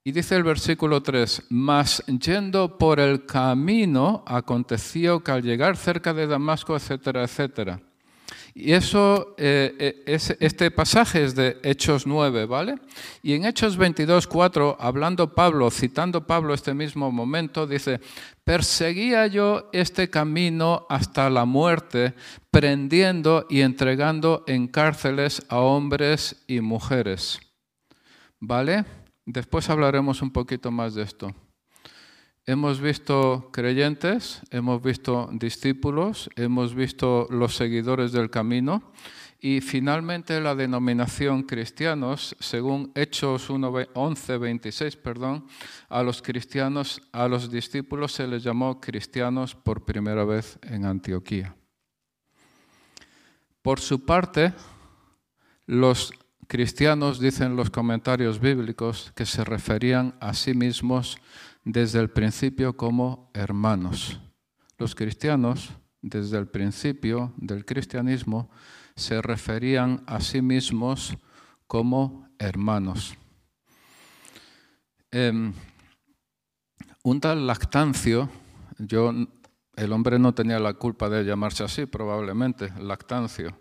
Y 0.03 0.11
dice 0.11 0.35
el 0.35 0.43
versículo 0.43 1.01
3, 1.01 1.43
mas 1.49 2.03
yendo 2.07 2.77
por 2.77 2.99
el 2.99 3.25
camino, 3.25 4.23
aconteció 4.25 5.23
que 5.23 5.31
al 5.31 5.43
llegar 5.43 5.77
cerca 5.77 6.13
de 6.13 6.27
Damasco, 6.27 6.75
etcétera, 6.75 7.23
etcétera. 7.23 7.79
Y 8.53 8.73
eso, 8.73 9.35
eh, 9.37 9.75
eh, 9.79 10.03
es, 10.05 10.35
este 10.39 10.71
pasaje 10.71 11.23
es 11.23 11.35
de 11.35 11.59
Hechos 11.63 12.05
9, 12.05 12.45
¿vale? 12.45 12.75
Y 13.23 13.33
en 13.33 13.45
Hechos 13.45 13.77
22, 13.77 14.27
4, 14.27 14.77
hablando 14.79 15.33
Pablo, 15.33 15.71
citando 15.71 16.27
Pablo 16.27 16.53
este 16.53 16.73
mismo 16.73 17.11
momento, 17.11 17.65
dice, 17.65 18.01
perseguía 18.43 19.27
yo 19.27 19.69
este 19.71 20.09
camino 20.09 20.85
hasta 20.89 21.29
la 21.29 21.45
muerte, 21.45 22.13
prendiendo 22.49 23.45
y 23.49 23.61
entregando 23.61 24.43
en 24.47 24.67
cárceles 24.67 25.43
a 25.47 25.59
hombres 25.59 26.43
y 26.47 26.59
mujeres. 26.59 27.39
¿Vale? 28.39 28.83
Después 29.25 29.69
hablaremos 29.69 30.21
un 30.21 30.31
poquito 30.31 30.71
más 30.71 30.95
de 30.95 31.03
esto. 31.03 31.33
Hemos 32.51 32.81
visto 32.81 33.47
creyentes, 33.53 34.41
hemos 34.51 34.81
visto 34.81 35.29
discípulos, 35.31 36.29
hemos 36.35 36.75
visto 36.75 37.25
los 37.29 37.55
seguidores 37.55 38.11
del 38.11 38.29
camino 38.29 38.91
y 39.39 39.61
finalmente 39.61 40.41
la 40.41 40.53
denominación 40.53 41.43
cristianos, 41.43 42.35
según 42.41 42.91
Hechos 42.93 43.49
11, 43.49 44.37
26, 44.37 44.97
perdón, 44.97 45.47
a 45.87 46.03
los 46.03 46.21
cristianos, 46.21 47.01
a 47.13 47.29
los 47.29 47.49
discípulos 47.49 48.11
se 48.11 48.27
les 48.27 48.43
llamó 48.43 48.81
cristianos 48.81 49.55
por 49.55 49.85
primera 49.85 50.25
vez 50.25 50.59
en 50.63 50.83
Antioquía. 50.83 51.55
Por 53.61 53.79
su 53.79 54.03
parte, 54.03 54.53
los 55.67 56.11
cristianos 56.51 57.17
dicen 57.17 57.55
los 57.55 57.69
comentarios 57.69 58.41
bíblicos 58.41 59.13
que 59.15 59.25
se 59.25 59.45
referían 59.45 60.15
a 60.19 60.33
sí 60.33 60.53
mismos 60.53 61.17
desde 61.63 62.01
el 62.01 62.09
principio 62.09 62.75
como 62.75 63.31
hermanos. 63.33 64.19
Los 64.77 64.93
cristianos, 64.93 65.69
desde 66.01 66.37
el 66.37 66.49
principio 66.49 67.31
del 67.37 67.63
cristianismo, 67.63 68.49
se 68.97 69.21
referían 69.21 70.03
a 70.07 70.19
sí 70.19 70.41
mismos 70.41 71.15
como 71.67 72.27
hermanos. 72.37 73.15
em, 75.09 75.53
un 77.01 77.21
tal 77.21 77.47
Lactancio, 77.47 78.29
yo, 78.77 79.13
el 79.77 79.93
hombre 79.93 80.19
no 80.19 80.33
tenía 80.33 80.59
la 80.59 80.73
culpa 80.73 81.07
de 81.07 81.23
llamarse 81.23 81.63
así, 81.63 81.85
probablemente, 81.85 82.73
Lactancio, 82.77 83.57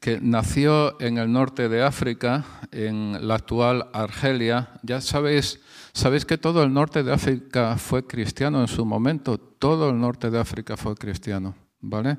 que 0.00 0.20
nació 0.20 1.00
en 1.00 1.18
el 1.18 1.32
norte 1.32 1.68
de 1.68 1.82
África, 1.82 2.44
en 2.70 3.26
la 3.26 3.34
actual 3.34 3.88
Argelia. 3.92 4.70
Ya 4.82 5.00
sabéis, 5.00 5.60
sabéis 5.92 6.24
que 6.24 6.38
todo 6.38 6.62
el 6.62 6.72
norte 6.72 7.02
de 7.02 7.12
África 7.12 7.76
fue 7.78 8.06
cristiano 8.06 8.60
en 8.60 8.68
su 8.68 8.84
momento, 8.84 9.38
todo 9.38 9.90
el 9.90 9.98
norte 9.98 10.30
de 10.30 10.38
África 10.38 10.76
fue 10.76 10.94
cristiano. 10.94 11.54
¿vale? 11.80 12.18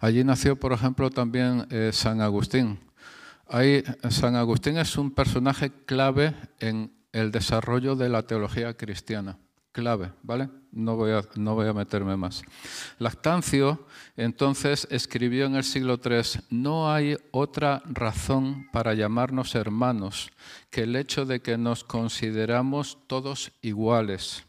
Allí 0.00 0.24
nació, 0.24 0.56
por 0.56 0.72
ejemplo, 0.72 1.10
también 1.10 1.66
eh, 1.70 1.90
San 1.92 2.20
Agustín. 2.20 2.78
Ahí, 3.46 3.82
San 4.10 4.36
Agustín 4.36 4.76
es 4.76 4.98
un 4.98 5.10
personaje 5.10 5.72
clave 5.86 6.34
en 6.60 6.92
el 7.12 7.30
desarrollo 7.30 7.96
de 7.96 8.08
la 8.10 8.22
teología 8.22 8.74
cristiana 8.74 9.38
clave, 9.72 10.12
¿vale? 10.22 10.48
No 10.72 10.96
voy, 10.96 11.12
a, 11.12 11.22
no 11.36 11.54
voy 11.54 11.66
a 11.66 11.72
meterme 11.72 12.16
más. 12.16 12.42
Lactancio 12.98 13.86
entonces 14.16 14.86
escribió 14.90 15.46
en 15.46 15.54
el 15.54 15.64
siglo 15.64 15.98
III, 16.02 16.42
no 16.50 16.92
hay 16.92 17.16
otra 17.30 17.82
razón 17.86 18.68
para 18.72 18.94
llamarnos 18.94 19.54
hermanos 19.54 20.30
que 20.70 20.82
el 20.82 20.96
hecho 20.96 21.24
de 21.24 21.40
que 21.40 21.56
nos 21.56 21.84
consideramos 21.84 22.98
todos 23.06 23.52
iguales. 23.62 24.44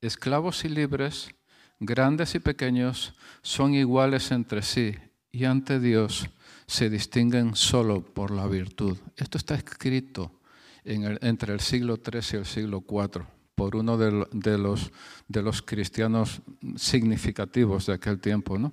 Esclavos 0.00 0.64
y 0.64 0.68
libres, 0.68 1.30
grandes 1.78 2.34
y 2.34 2.40
pequeños, 2.40 3.14
son 3.42 3.74
iguales 3.74 4.30
entre 4.30 4.62
sí 4.62 4.96
y 5.30 5.44
ante 5.44 5.80
Dios 5.80 6.28
se 6.66 6.90
distinguen 6.90 7.54
solo 7.54 8.02
por 8.02 8.30
la 8.30 8.46
virtud. 8.46 8.98
Esto 9.16 9.38
está 9.38 9.54
escrito 9.54 10.40
entre 10.84 11.52
el 11.52 11.60
siglo 11.60 11.98
III 12.04 12.20
y 12.32 12.36
el 12.36 12.46
siglo 12.46 12.84
IV 12.88 13.35
por 13.56 13.74
uno 13.74 13.96
de, 13.96 14.58
los, 14.58 14.92
de 15.26 15.42
los 15.42 15.62
cristianos 15.62 16.42
significativos 16.76 17.86
de 17.86 17.94
aquel 17.94 18.20
tiempo. 18.20 18.58
¿no? 18.58 18.72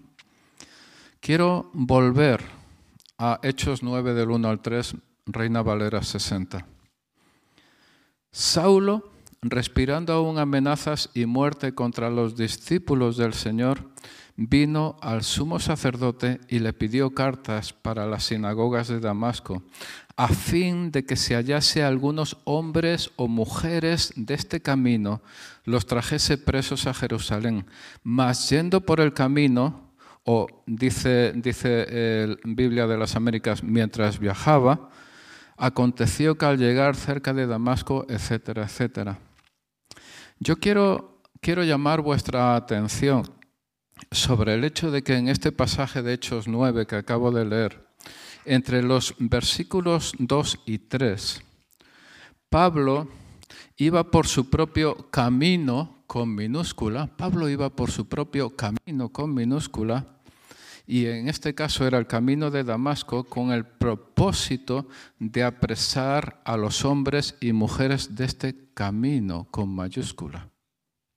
Quiero 1.19 1.71
volver 1.73 2.43
a 3.17 3.39
Hechos 3.41 3.81
9 3.81 4.13
del 4.13 4.29
1 4.29 4.47
al 4.49 4.61
3, 4.61 4.95
Reina 5.25 5.61
Valera 5.61 6.03
60. 6.03 6.67
Saulo, 8.29 9.09
respirando 9.41 10.11
aún 10.11 10.37
amenazas 10.37 11.09
y 11.13 11.25
muerte 11.25 11.73
contra 11.73 12.09
los 12.09 12.35
discípulos 12.35 13.15
del 13.15 13.33
Señor, 13.33 13.89
vino 14.35 14.97
al 15.01 15.23
sumo 15.23 15.59
sacerdote 15.59 16.39
y 16.47 16.59
le 16.59 16.73
pidió 16.73 17.13
cartas 17.13 17.73
para 17.73 18.05
las 18.05 18.25
sinagogas 18.25 18.87
de 18.87 18.99
Damasco, 18.99 19.63
a 20.15 20.27
fin 20.27 20.91
de 20.91 21.05
que 21.05 21.15
se 21.15 21.35
hallase 21.35 21.83
algunos 21.83 22.37
hombres 22.43 23.11
o 23.15 23.27
mujeres 23.27 24.13
de 24.15 24.33
este 24.33 24.61
camino, 24.61 25.21
los 25.65 25.85
trajese 25.85 26.37
presos 26.37 26.87
a 26.87 26.93
Jerusalén. 26.93 27.65
Mas 28.03 28.49
yendo 28.49 28.81
por 28.81 28.99
el 28.99 29.13
camino, 29.13 29.91
o 30.23 30.47
dice, 30.65 31.33
dice 31.35 32.27
la 32.27 32.35
Biblia 32.43 32.87
de 32.87 32.97
las 32.97 33.15
Américas, 33.15 33.63
mientras 33.63 34.19
viajaba, 34.19 34.89
aconteció 35.57 36.37
que 36.37 36.45
al 36.45 36.57
llegar 36.57 36.95
cerca 36.95 37.33
de 37.33 37.45
Damasco, 37.45 38.05
etcétera, 38.09 38.63
etcétera. 38.63 39.19
Yo 40.39 40.57
quiero, 40.57 41.21
quiero 41.41 41.63
llamar 41.63 42.01
vuestra 42.01 42.55
atención 42.55 43.42
sobre 44.11 44.53
el 44.55 44.63
hecho 44.63 44.91
de 44.91 45.03
que 45.03 45.15
en 45.15 45.27
este 45.27 45.51
pasaje 45.51 46.01
de 46.01 46.13
Hechos 46.13 46.47
9 46.47 46.85
que 46.85 46.95
acabo 46.95 47.31
de 47.31 47.45
leer, 47.45 47.87
entre 48.45 48.83
los 48.83 49.15
versículos 49.19 50.13
2 50.19 50.59
y 50.65 50.77
3, 50.79 51.43
Pablo 52.49 53.07
iba 53.77 54.11
por 54.11 54.27
su 54.27 54.49
propio 54.49 55.09
camino 55.09 56.03
con 56.07 56.35
minúscula, 56.35 57.07
Pablo 57.07 57.49
iba 57.49 57.69
por 57.69 57.89
su 57.91 58.07
propio 58.07 58.55
camino 58.55 59.09
con 59.09 59.33
minúscula, 59.33 60.05
y 60.85 61.05
en 61.05 61.29
este 61.29 61.55
caso 61.55 61.87
era 61.87 61.97
el 61.97 62.07
camino 62.07 62.51
de 62.51 62.63
Damasco 62.63 63.23
con 63.23 63.51
el 63.51 63.65
propósito 63.65 64.87
de 65.17 65.43
apresar 65.43 66.41
a 66.43 66.57
los 66.57 66.83
hombres 66.83 67.35
y 67.39 67.53
mujeres 67.53 68.15
de 68.15 68.25
este 68.25 68.55
camino 68.73 69.47
con 69.49 69.69
mayúscula. 69.69 70.49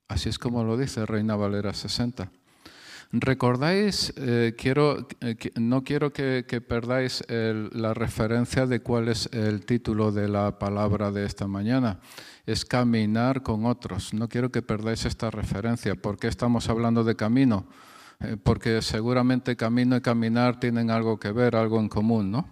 Así 0.09 0.29
es 0.29 0.39
como 0.39 0.63
lo 0.63 0.77
dice 0.77 1.05
Reina 1.05 1.35
Valera 1.35 1.75
60. 1.75 2.31
¿Recordáis? 3.13 4.13
Eh, 4.17 4.55
quiero, 4.59 5.07
eh, 5.21 5.37
no 5.55 5.85
quiero 5.85 6.13
que, 6.13 6.43
perdáis 6.67 7.25
la 7.29 7.95
referencia 7.95 8.67
de 8.67 8.81
cuál 8.81 9.09
es 9.09 9.29
el 9.33 9.65
título 9.65 10.13
de 10.13 10.29
la 10.29 10.59
palabra 10.59 11.11
de 11.11 11.25
esta 11.25 11.47
mañana. 11.47 12.01
Es 12.47 12.65
caminar 12.65 13.43
con 13.43 13.65
otros. 13.67 14.13
No 14.13 14.29
quiero 14.29 14.51
que 14.51 14.63
perdáis 14.63 15.05
esta 15.05 15.31
referencia. 15.31 15.95
¿Por 15.95 16.19
qué 16.19 16.29
estamos 16.29 16.69
hablando 16.69 17.05
de 17.05 17.17
camino? 17.17 17.67
Eh, 18.21 18.37
porque 18.43 18.81
seguramente 18.83 19.57
camino 19.57 19.97
y 19.97 20.01
caminar 20.01 20.59
tienen 20.59 20.91
algo 20.91 21.19
que 21.19 21.33
ver, 21.33 21.55
algo 21.55 21.79
en 21.79 21.89
común, 21.89 22.31
¿no? 22.31 22.49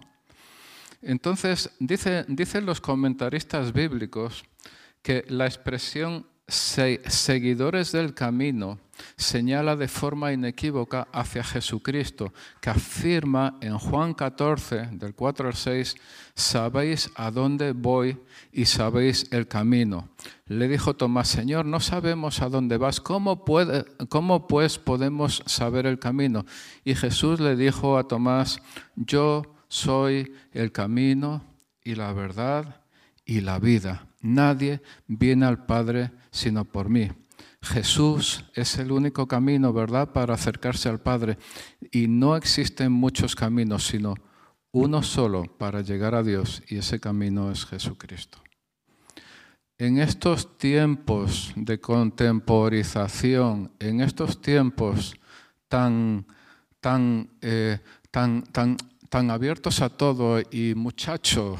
Entonces, 1.01 1.71
dice, 1.79 2.25
dicen 2.27 2.65
los 2.65 2.81
comentaristas 2.81 3.73
bíblicos 3.73 4.43
que 5.01 5.23
la 5.27 5.45
expresión 5.45 6.27
seguidores 6.47 7.91
del 7.91 8.13
camino 8.13 8.79
señala 9.17 9.75
de 9.75 9.87
forma 9.87 10.31
inequívoca 10.31 11.07
hacia 11.11 11.43
Jesucristo, 11.43 12.33
que 12.61 12.69
afirma 12.69 13.57
en 13.61 13.77
Juan 13.77 14.13
14, 14.13 14.89
del 14.93 15.13
4 15.15 15.47
al 15.47 15.55
6, 15.55 15.95
sabéis 16.33 17.11
a 17.15 17.31
dónde 17.31 17.73
voy 17.73 18.17
y 18.51 18.65
sabéis 18.65 19.27
el 19.31 19.47
camino. 19.47 20.09
Le 20.47 20.67
dijo 20.67 20.95
Tomás, 20.95 21.27
Señor, 21.27 21.65
no 21.65 21.79
sabemos 21.79 22.41
a 22.41 22.49
dónde 22.49 22.77
vas, 22.77 23.01
¿cómo, 23.01 23.43
puede, 23.43 23.85
cómo 24.09 24.47
pues 24.47 24.77
podemos 24.77 25.43
saber 25.45 25.85
el 25.85 25.99
camino? 25.99 26.45
Y 26.83 26.95
Jesús 26.95 27.39
le 27.39 27.55
dijo 27.55 27.97
a 27.97 28.07
Tomás, 28.07 28.61
yo 28.95 29.43
soy 29.67 30.33
el 30.53 30.71
camino 30.71 31.43
y 31.83 31.95
la 31.95 32.13
verdad 32.13 32.81
y 33.25 33.41
la 33.41 33.59
vida. 33.59 34.07
Nadie 34.21 34.81
viene 35.07 35.45
al 35.45 35.65
Padre 35.65 36.11
sino 36.35 36.65
por 36.65 36.89
mí. 36.89 37.09
Jesús 37.61 38.45
es 38.53 38.77
el 38.77 38.91
único 38.91 39.27
camino, 39.27 39.71
¿verdad?, 39.71 40.11
para 40.11 40.33
acercarse 40.33 40.89
al 40.89 40.99
Padre. 40.99 41.37
Y 41.91 42.07
no 42.07 42.35
existen 42.35 42.91
muchos 42.91 43.35
caminos, 43.35 43.87
sino 43.87 44.15
uno 44.71 45.01
solo 45.01 45.43
para 45.43 45.81
llegar 45.81 46.13
a 46.13 46.23
Dios, 46.23 46.61
y 46.67 46.77
ese 46.77 46.99
camino 46.99 47.51
es 47.51 47.65
Jesucristo. 47.65 48.39
En 49.77 49.97
estos 49.97 50.57
tiempos 50.57 51.53
de 51.55 51.79
contemporización, 51.79 53.71
en 53.79 54.01
estos 54.01 54.41
tiempos 54.41 55.15
tan, 55.69 56.25
tan, 56.81 57.29
eh, 57.41 57.79
tan, 58.11 58.43
tan, 58.43 58.77
tan 59.09 59.31
abiertos 59.31 59.81
a 59.81 59.89
todo 59.89 60.39
y 60.51 60.75
muchacho, 60.75 61.57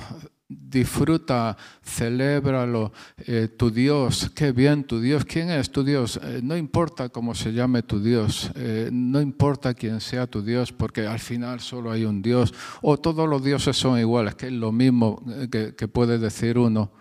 disfruta, 0.47 1.57
celébralo, 1.83 2.93
eh, 3.17 3.47
tu 3.47 3.71
Dios, 3.71 4.31
qué 4.35 4.51
bien 4.51 4.83
tu 4.83 4.99
Dios, 4.99 5.25
¿quién 5.25 5.49
es 5.49 5.71
tu 5.71 5.83
Dios? 5.83 6.19
Eh, 6.21 6.41
no 6.43 6.55
importa 6.55 7.09
cómo 7.09 7.33
se 7.33 7.51
llame 7.51 7.81
tu 7.81 7.99
Dios, 7.99 8.51
eh, 8.55 8.89
no 8.91 9.21
importa 9.21 9.73
quién 9.73 9.99
sea 9.99 10.27
tu 10.27 10.43
Dios, 10.43 10.71
porque 10.71 11.07
al 11.07 11.19
final 11.19 11.61
solo 11.61 11.91
hay 11.91 12.05
un 12.05 12.21
Dios, 12.21 12.53
o 12.81 12.97
todos 12.97 13.27
los 13.27 13.43
dioses 13.43 13.75
son 13.75 13.99
iguales, 13.99 14.35
que 14.35 14.47
es 14.47 14.53
lo 14.53 14.71
mismo 14.71 15.23
que 15.49 15.87
puede 15.87 16.19
decir 16.19 16.57
uno. 16.57 16.91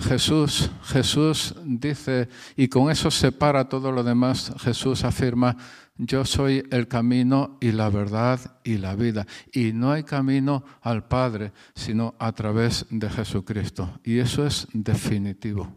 Jesús, 0.00 0.70
Jesús 0.84 1.54
dice, 1.64 2.28
y 2.56 2.68
con 2.68 2.90
eso 2.90 3.10
separa 3.10 3.68
todo 3.68 3.92
lo 3.92 4.02
demás, 4.02 4.52
Jesús 4.58 5.04
afirma, 5.04 5.56
yo 6.02 6.24
soy 6.24 6.66
el 6.70 6.88
camino 6.88 7.58
y 7.60 7.72
la 7.72 7.90
verdad 7.90 8.56
y 8.64 8.78
la 8.78 8.94
vida. 8.96 9.26
Y 9.52 9.72
no 9.74 9.92
hay 9.92 10.02
camino 10.02 10.64
al 10.80 11.06
Padre 11.06 11.52
sino 11.74 12.14
a 12.18 12.32
través 12.32 12.86
de 12.88 13.10
Jesucristo. 13.10 14.00
Y 14.02 14.18
eso 14.18 14.46
es 14.46 14.66
definitivo. 14.72 15.70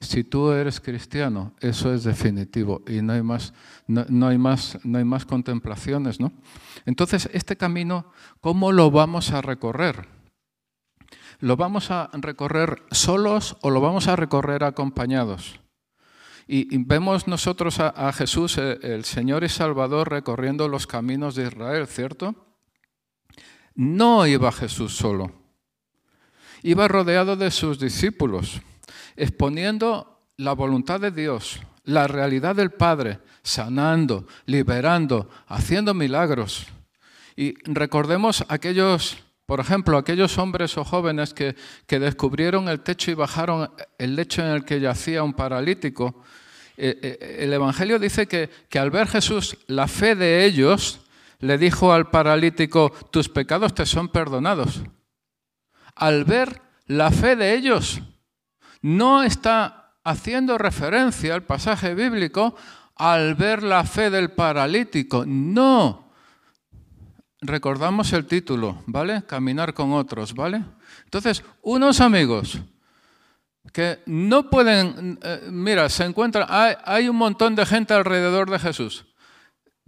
Si 0.00 0.24
tú 0.24 0.52
eres 0.52 0.80
cristiano, 0.80 1.52
eso 1.60 1.92
es 1.92 2.04
definitivo 2.04 2.82
y 2.86 3.02
no 3.02 3.12
hay 3.12 3.22
más, 3.22 3.52
no, 3.86 4.28
hay 4.28 4.38
más, 4.38 4.78
no 4.84 4.98
hay 4.98 5.04
más 5.04 5.26
contemplaciones. 5.26 6.18
¿no? 6.18 6.32
Entonces, 6.86 7.28
este 7.32 7.56
camino, 7.56 8.06
¿cómo 8.40 8.72
lo 8.72 8.90
vamos 8.90 9.32
a 9.32 9.42
recorrer? 9.42 10.08
¿Lo 11.40 11.56
vamos 11.56 11.90
a 11.90 12.08
recorrer 12.14 12.82
solos 12.90 13.58
o 13.60 13.70
lo 13.70 13.80
vamos 13.80 14.08
a 14.08 14.16
recorrer 14.16 14.64
acompañados? 14.64 15.60
Y, 16.50 16.78
vemos 16.78 17.28
nosotros 17.28 17.78
a, 17.78 18.10
Jesús, 18.14 18.56
eh, 18.56 18.78
el 18.80 19.04
Señor 19.04 19.44
y 19.44 19.50
Salvador, 19.50 20.10
recorriendo 20.10 20.66
los 20.66 20.86
caminos 20.86 21.34
de 21.34 21.46
Israel, 21.46 21.86
¿cierto? 21.86 22.34
No 23.74 24.26
iba 24.26 24.50
Jesús 24.50 24.96
solo. 24.96 25.30
Iba 26.62 26.88
rodeado 26.88 27.36
de 27.36 27.50
sus 27.50 27.78
discípulos, 27.78 28.62
exponiendo 29.14 30.22
la 30.38 30.54
voluntad 30.54 31.00
de 31.00 31.10
Dios, 31.10 31.60
la 31.84 32.08
realidad 32.08 32.56
del 32.56 32.70
Padre, 32.70 33.20
sanando, 33.42 34.26
liberando, 34.46 35.28
haciendo 35.48 35.92
milagros. 35.92 36.66
Y 37.36 37.56
recordemos 37.70 38.42
aquellos 38.48 39.18
Por 39.48 39.60
ejemplo, 39.60 39.96
aquellos 39.96 40.36
hombres 40.36 40.76
o 40.76 40.84
jóvenes 40.84 41.32
que, 41.32 41.56
que 41.86 41.98
descubrieron 41.98 42.68
el 42.68 42.80
techo 42.80 43.10
y 43.10 43.14
bajaron 43.14 43.70
el 43.96 44.14
lecho 44.14 44.42
en 44.42 44.48
el 44.48 44.62
que 44.66 44.78
yacía 44.78 45.22
un 45.22 45.32
paralítico, 45.32 46.22
eh, 46.76 46.98
eh, 47.00 47.36
el 47.40 47.54
Evangelio 47.54 47.98
dice 47.98 48.26
que, 48.26 48.50
que 48.68 48.78
al 48.78 48.90
ver 48.90 49.08
Jesús 49.08 49.56
la 49.66 49.88
fe 49.88 50.14
de 50.14 50.44
ellos, 50.44 51.00
le 51.38 51.56
dijo 51.56 51.94
al 51.94 52.10
paralítico, 52.10 52.92
tus 53.10 53.30
pecados 53.30 53.74
te 53.74 53.86
son 53.86 54.10
perdonados. 54.10 54.82
Al 55.94 56.24
ver 56.26 56.60
la 56.86 57.10
fe 57.10 57.34
de 57.34 57.54
ellos, 57.54 58.02
no 58.82 59.22
está 59.22 59.94
haciendo 60.04 60.58
referencia 60.58 61.32
al 61.32 61.44
pasaje 61.44 61.94
bíblico 61.94 62.54
al 62.96 63.34
ver 63.34 63.62
la 63.62 63.84
fe 63.84 64.10
del 64.10 64.32
paralítico. 64.32 65.24
No, 65.26 66.07
recordamos 67.40 68.12
el 68.12 68.26
título, 68.26 68.82
¿vale? 68.86 69.22
Caminar 69.26 69.74
con 69.74 69.92
otros, 69.92 70.34
¿vale? 70.34 70.62
Entonces, 71.04 71.42
unos 71.62 72.00
amigos 72.00 72.58
que 73.72 74.00
no 74.06 74.48
pueden, 74.48 75.18
eh, 75.22 75.48
mira, 75.50 75.88
se 75.88 76.04
encuentran, 76.04 76.46
hay, 76.48 77.08
un 77.08 77.16
montón 77.16 77.54
de 77.54 77.66
gente 77.66 77.94
alrededor 77.94 78.50
de 78.50 78.58
Jesús. 78.58 79.04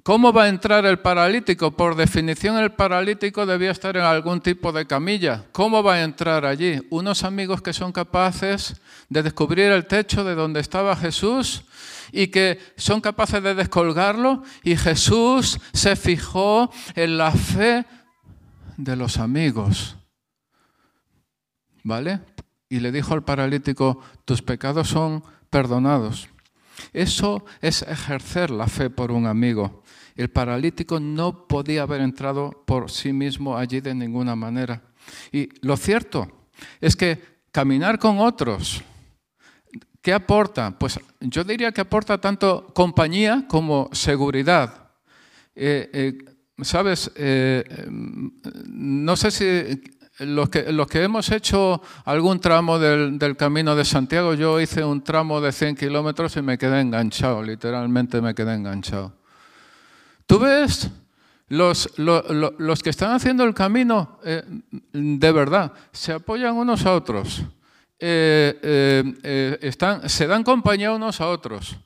¿Cómo 0.02 0.33
va 0.33 0.45
a 0.45 0.49
entrar 0.49 0.87
el 0.87 0.99
paralítico? 0.99 1.73
Por 1.73 1.95
definición 1.95 2.57
el 2.57 2.73
paralítico 2.73 3.45
debía 3.45 3.71
estar 3.71 3.97
en 3.99 4.02
algún 4.02 4.40
tipo 4.40 4.73
de 4.73 4.87
camilla. 4.87 5.45
¿Cómo 5.52 5.83
va 5.83 5.95
a 5.95 6.02
entrar 6.02 6.47
allí? 6.47 6.80
Unos 6.88 7.23
amigos 7.23 7.61
que 7.61 7.75
son 7.75 7.92
capaces 7.92 8.80
de 9.11 9.23
descubrir 9.23 9.66
el 9.66 9.87
techo 9.87 10.25
de 10.25 10.35
donde 10.35 10.61
estaba 10.61 10.97
Jesús 10.97 11.64
y 12.12 12.29
que 12.29 12.59
son 12.76 13.00
capaces 13.00 13.43
de 13.43 13.55
descolgarlo 13.55 14.43
y 14.62 14.76
Jesús 14.76 15.59
se 15.73 15.97
fijó 15.97 16.71
en 16.95 17.19
la 17.19 17.33
fe 17.33 17.87
de 18.76 18.97
los 18.97 19.19
amigos. 19.19 19.97
¿Vale? 21.83 22.21
Y 22.69 22.81
le 22.81 22.93
dijo 22.93 23.14
al 23.14 23.25
paralítico, 23.25 24.00
tus 24.25 24.43
pecados 24.43 24.88
son 24.88 25.25
perdonados. 25.49 26.29
Eso 26.93 27.45
es 27.61 27.83
ejercer 27.83 28.50
la 28.50 28.67
fe 28.67 28.90
por 28.90 29.11
un 29.11 29.26
amigo. 29.26 29.83
El 30.17 30.31
paralítico 30.31 31.00
no 31.00 31.47
podía 31.47 31.83
haber 31.83 32.00
entrado 32.00 32.64
por 32.67 32.90
sí 32.90 33.12
mismo 33.12 33.57
allí 33.57 33.81
de 33.81 33.95
ninguna 33.95 34.37
manera. 34.37 34.83
Y 35.33 35.49
lo 35.67 35.76
cierto 35.76 36.47
es 36.81 36.97
que 36.97 37.21
caminar 37.52 37.99
con 37.99 38.19
otros, 38.19 38.83
¿Qué 40.02 40.14
aporta? 40.14 40.78
Pues 40.78 40.99
yo 41.21 41.45
diría 41.45 41.73
que 41.73 41.83
aporta 41.83 42.19
tanto 42.19 42.66
compañía 42.75 43.45
como 43.47 43.90
seguridad. 43.92 44.90
Eh, 45.54 45.90
eh, 45.92 46.19
Sabes, 46.62 47.11
eh, 47.14 47.64
no 47.88 49.16
sé 49.16 49.30
si 49.30 49.83
los 50.19 50.50
que, 50.50 51.02
hemos 51.02 51.30
hecho 51.30 51.80
algún 52.04 52.38
tramo 52.38 52.78
del, 52.78 53.37
Camino 53.38 53.75
de 53.75 53.87
Santiago, 53.87 54.35
yo 54.35 54.61
hice 54.61 54.85
un 54.85 55.02
tramo 55.02 55.40
de 55.40 55.52
100 55.52 55.76
kilómetros 55.76 56.37
y 56.37 56.42
me 56.42 56.59
quedé 56.59 56.83
enganchado, 56.83 57.42
literalmente 57.42 58.21
me 58.21 58.35
quedé 58.35 58.54
enganchado. 58.57 59.14
¿Tú 60.26 60.38
ves? 60.38 60.90
Los 61.49 62.83
que 62.83 62.90
están 62.90 63.12
haciendo 63.12 63.45
el 63.45 63.54
camino, 63.54 64.19
de 64.92 65.33
verdad, 65.33 65.73
se 65.92 66.12
apoyan 66.12 66.57
unos 66.57 66.85
a 66.85 66.92
otros. 66.92 67.42
Eh, 68.02 68.59
eh, 68.62 69.04
eh, 69.23 69.59
están, 69.61 70.09
se 70.09 70.26
dan 70.26 70.42
compañía 70.42 70.92
unos 70.92 71.21
a 71.21 71.28
otros. 71.28 71.76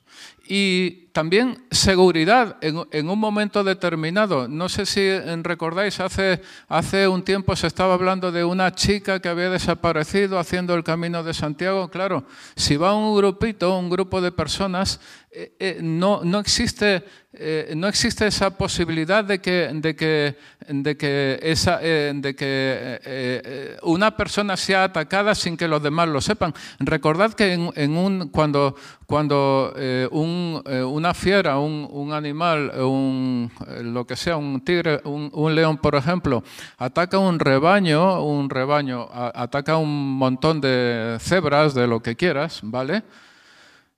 Y 0.47 1.07
también 1.11 1.65
seguridad 1.71 2.57
en, 2.61 3.09
un 3.09 3.19
momento 3.19 3.63
determinado. 3.63 4.47
No 4.47 4.69
sé 4.69 4.85
si 4.85 5.17
recordáis, 5.41 5.99
hace, 5.99 6.41
hace 6.67 7.07
un 7.07 7.23
tiempo 7.23 7.55
se 7.55 7.67
estaba 7.67 7.95
hablando 7.95 8.31
de 8.31 8.43
una 8.43 8.75
chica 8.75 9.19
que 9.19 9.29
había 9.29 9.49
desaparecido 9.49 10.37
haciendo 10.37 10.75
el 10.75 10.83
camino 10.83 11.23
de 11.23 11.33
Santiago. 11.33 11.89
Claro, 11.89 12.25
si 12.55 12.75
va 12.75 12.93
un 12.93 13.17
grupito, 13.17 13.77
un 13.77 13.89
grupo 13.89 14.21
de 14.21 14.31
personas, 14.31 14.99
no, 15.81 16.21
no 16.23 16.39
existe 16.39 17.03
eh, 17.37 17.73
no 17.75 17.87
existe 17.87 18.25
esa 18.25 18.51
posibilidad 18.51 19.23
de 19.23 19.39
que, 19.39 19.69
de 19.73 19.93
que, 19.93 20.37
de 20.69 20.95
que, 20.95 21.39
eh, 21.41 23.01
eh, 23.03 23.77
una 23.83 24.15
persona 24.15 24.55
sea 24.55 24.85
atacada 24.85 25.35
sin 25.35 25.57
que 25.57 25.67
los 25.67 25.83
demás 25.83 26.07
lo 26.07 26.21
sepan. 26.21 26.53
Recordad 26.79 27.33
que 27.33 27.51
en, 27.53 27.97
un, 27.97 28.29
cuando, 28.29 28.75
cuando 29.05 29.73
un, 30.11 30.63
una 30.65 31.13
fiera, 31.13 31.59
un, 31.59 31.87
un 31.91 32.13
animal, 32.13 32.71
un, 32.79 33.51
lo 33.81 34.05
que 34.05 34.15
sea, 34.15 34.37
un 34.37 34.61
tigre, 34.61 35.01
un, 35.05 35.55
león, 35.55 35.77
por 35.77 35.95
ejemplo, 35.95 36.43
ataca 36.77 37.19
un 37.19 37.39
rebaño, 37.39 38.23
un 38.23 38.49
rebaño, 38.49 39.07
ataca 39.11 39.77
un 39.77 40.17
montón 40.17 40.61
de 40.61 41.17
cebras, 41.19 41.73
de 41.73 41.87
lo 41.87 42.01
que 42.01 42.15
quieras, 42.15 42.61
¿vale? 42.63 43.03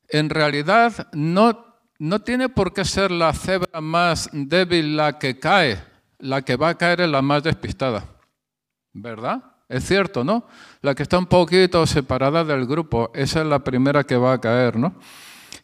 En 0.10 0.30
realidad 0.30 1.08
no 1.14 1.68
no 2.00 2.20
tiene 2.22 2.50
por 2.50 2.74
qué 2.74 2.86
ser 2.86 3.12
la 3.12 3.34
cebra 3.34 3.82
más 3.82 4.30
débil 4.32 4.96
la 4.96 5.18
que 5.18 5.40
cae, 5.40 5.84
la 6.20 6.42
que 6.42 6.56
va 6.56 6.70
a 6.70 6.78
caer 6.78 7.02
es 7.02 7.10
la 7.10 7.22
más 7.22 7.44
despistada, 7.44 8.06
¿verdad? 8.94 9.44
Es 9.70 9.86
cierto, 9.86 10.24
¿no? 10.24 10.46
La 10.82 10.96
que 10.96 11.04
está 11.04 11.18
un 11.18 11.26
poquito 11.26 11.86
separada 11.86 12.44
del 12.44 12.66
grupo, 12.66 13.12
esa 13.14 13.42
es 13.42 13.48
la 13.48 13.60
primera 13.60 14.04
que 14.06 14.16
va 14.16 14.34
a 14.34 14.42
caer, 14.42 14.78
¿no? 14.78 14.96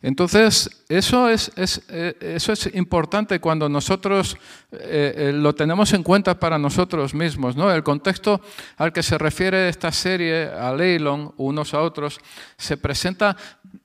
Entonces, 0.04 0.84
eso 0.90 1.30
es, 1.30 1.50
eh, 1.88 2.38
importante 2.74 3.40
cuando 3.40 3.70
nosotros 3.70 4.36
eh, 4.74 5.14
eh, 5.16 5.32
lo 5.34 5.56
tenemos 5.56 5.94
en 5.94 6.04
cuenta 6.04 6.38
para 6.38 6.58
nosotros 6.58 7.14
mismos. 7.14 7.56
¿no? 7.56 7.72
El 7.72 7.84
contexto 7.84 8.42
al 8.76 8.92
que 8.92 9.02
se 9.02 9.18
refiere 9.18 9.70
esta 9.70 9.94
serie, 9.94 10.50
a 10.50 10.74
Leilon, 10.74 11.34
unos 11.38 11.74
a 11.74 11.80
otros, 11.80 12.20
se 12.58 12.76
presenta, 12.76 13.38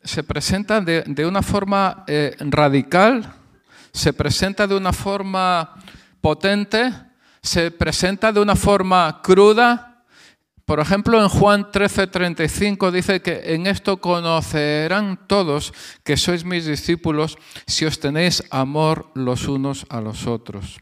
se 0.03 0.25
presenta 0.25 0.81
de 0.81 1.25
una 1.25 1.41
forma 1.41 2.05
radical, 2.41 3.33
se 3.93 4.13
presenta 4.13 4.67
de 4.67 4.75
una 4.75 4.93
forma 4.93 5.77
potente, 6.21 6.93
se 7.41 7.71
presenta 7.71 8.33
de 8.33 8.41
una 8.41 8.57
forma 8.57 9.21
cruda, 9.23 9.88
por 10.69 10.81
ejemplo, 10.81 11.23
en 11.23 11.31
Juan 11.31 11.73
13:35 11.73 12.91
dice 12.91 13.23
que 13.23 13.55
en 13.55 13.67
esto 13.67 14.03
conocerán 14.03 15.19
todos 15.27 15.73
que 16.05 16.19
sois 16.19 16.45
mis 16.45 16.67
discípulos 16.67 17.39
si 17.67 17.87
os 17.87 18.01
tenéis 18.01 18.45
amor 18.51 19.11
los 19.15 19.49
unos 19.49 19.87
a 19.89 20.03
los 20.03 20.27
otros. 20.27 20.77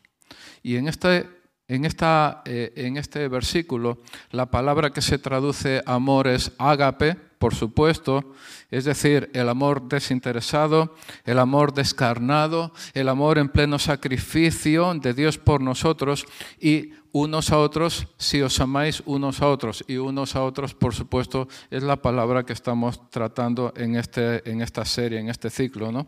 Y 0.64 0.74
en 0.74 0.88
este, 0.88 1.30
en, 1.68 1.84
esta, 1.84 2.42
eh, 2.46 2.72
en 2.74 2.96
este 2.96 3.28
versículo, 3.28 4.02
la 4.32 4.50
palabra 4.50 4.90
que 4.90 5.02
se 5.02 5.18
traduce 5.18 5.84
amor 5.86 6.26
es 6.26 6.50
ágape, 6.58 7.16
por 7.38 7.54
supuesto, 7.54 8.32
es 8.70 8.84
decir, 8.84 9.30
el 9.34 9.48
amor 9.48 9.88
desinteresado, 9.88 10.94
el 11.24 11.38
amor 11.38 11.74
descarnado, 11.74 12.72
el 12.94 13.08
amor 13.08 13.38
en 13.38 13.48
pleno 13.48 13.78
sacrificio 13.78 14.94
de 14.94 15.14
Dios 15.14 15.38
por 15.38 15.60
nosotros 15.60 16.26
y 16.60 16.92
unos 17.12 17.50
a 17.50 17.58
otros 17.58 18.08
si 18.18 18.42
os 18.42 18.60
amáis 18.60 19.02
unos 19.06 19.40
a 19.40 19.48
otros. 19.48 19.82
Y 19.88 19.96
unos 19.96 20.36
a 20.36 20.42
otros, 20.42 20.74
por 20.74 20.94
supuesto, 20.94 21.48
es 21.70 21.82
la 21.82 21.96
palabra 21.96 22.44
que 22.44 22.52
estamos 22.52 23.08
tratando 23.10 23.72
en, 23.74 23.96
este, 23.96 24.48
en 24.50 24.60
esta 24.60 24.84
serie, 24.84 25.18
en 25.18 25.30
este 25.30 25.48
ciclo. 25.48 25.90
¿no? 25.90 26.06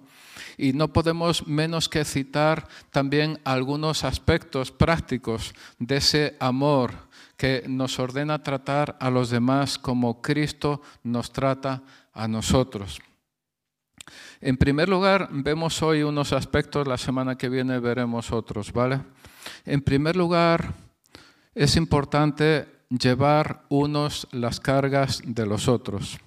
Y 0.58 0.74
no 0.74 0.92
podemos 0.92 1.46
menos 1.46 1.88
que 1.88 2.04
citar 2.04 2.68
también 2.90 3.40
algunos 3.44 4.04
aspectos 4.04 4.70
prácticos 4.70 5.54
de 5.78 5.96
ese 5.96 6.36
amor 6.40 7.07
que 7.38 7.64
nos 7.68 8.00
ordena 8.00 8.42
tratar 8.42 8.98
a 9.00 9.10
los 9.10 9.30
demás 9.30 9.78
como 9.78 10.20
Cristo 10.20 10.82
nos 11.04 11.32
trata 11.32 11.84
a 12.12 12.26
nosotros. 12.26 12.98
En 14.40 14.56
primer 14.56 14.88
lugar, 14.88 15.28
vemos 15.30 15.80
hoy 15.80 16.02
unos 16.02 16.32
aspectos, 16.32 16.88
la 16.88 16.98
semana 16.98 17.38
que 17.38 17.48
viene 17.48 17.78
veremos 17.78 18.32
otros, 18.32 18.72
¿vale? 18.72 19.00
En 19.64 19.82
primer 19.82 20.16
lugar, 20.16 20.74
es 21.54 21.76
importante 21.76 22.66
llevar 22.90 23.64
unos 23.68 24.26
las 24.32 24.58
cargas 24.58 25.22
de 25.24 25.46
los 25.46 25.68
otros. 25.68 26.18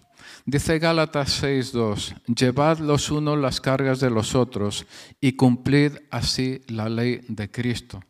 Dice 0.46 0.80
Gálatas 0.80 1.44
6.2, 1.44 2.16
llevad 2.34 2.80
los 2.80 3.12
unos 3.12 3.38
las 3.38 3.60
cargas 3.60 4.00
de 4.00 4.10
los 4.10 4.34
otros 4.34 4.86
y 5.20 5.34
cumplid 5.34 5.98
así 6.10 6.62
la 6.68 6.88
ley 6.88 7.22
de 7.28 7.52
Cristo. 7.52 8.02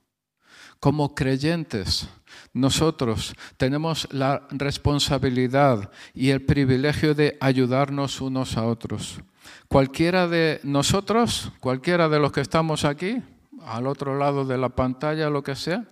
Como 0.80 1.16
creyentes, 1.16 2.08
nosotros 2.54 3.34
tenemos 3.58 4.08
la 4.12 4.48
responsabilidad 4.52 5.92
y 6.14 6.30
el 6.30 6.46
privilegio 6.46 7.16
de 7.16 7.38
ayudarnos 7.40 8.22
unos 8.22 8.58
a 8.58 8.66
otros. 8.66 9.22
Cualquiera 9.68 10.28
de 10.28 10.60
nosotros, 10.64 11.52
cualquiera 11.60 12.10
de 12.10 12.20
los 12.20 12.32
que 12.32 12.42
estamos 12.42 12.86
aquí, 12.86 13.22
al 13.66 13.88
otro 13.88 14.18
lado 14.18 14.46
de 14.46 14.58
la 14.58 14.70
pantalla, 14.70 15.30
lo 15.30 15.44
que 15.44 15.56
sea, 15.56 15.86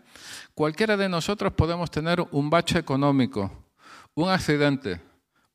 Cualquiera 0.59 0.97
de 0.97 1.07
nosotros 1.07 1.53
podemos 1.53 1.89
tener 1.89 2.19
un 2.31 2.49
bache 2.49 2.79
económico, 2.79 3.49
un 4.13 4.27
accidente, 4.27 5.01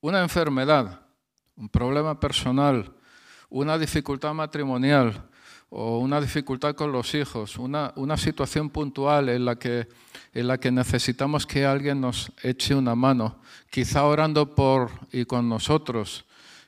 una 0.01 0.23
enfermedad, 0.23 1.03
un 1.57 1.69
problema 1.69 2.19
personal, 2.19 2.91
una 3.51 3.77
dificultad 3.77 4.33
matrimonial, 4.33 5.29
o 5.77 5.99
una 5.99 6.21
dificultad 6.21 6.77
con 6.77 6.93
los 6.93 7.17
hijos, 7.17 7.59
una, 7.59 7.93
una 7.97 8.17
situación 8.17 8.71
puntual 8.71 9.29
en 9.29 9.45
la, 9.45 9.57
que, 9.57 9.89
en 10.33 10.47
la 10.47 10.59
que 10.59 10.71
necesitamos 10.71 11.47
que 11.47 11.67
alguien 11.67 12.01
nos 12.01 12.31
eche 12.45 12.77
una 12.77 12.95
mano, 12.95 13.41
quizá 13.71 14.05
orando 14.05 14.55
por 14.55 14.93
y 15.11 15.25
con 15.25 15.49
nosotros, 15.49 16.27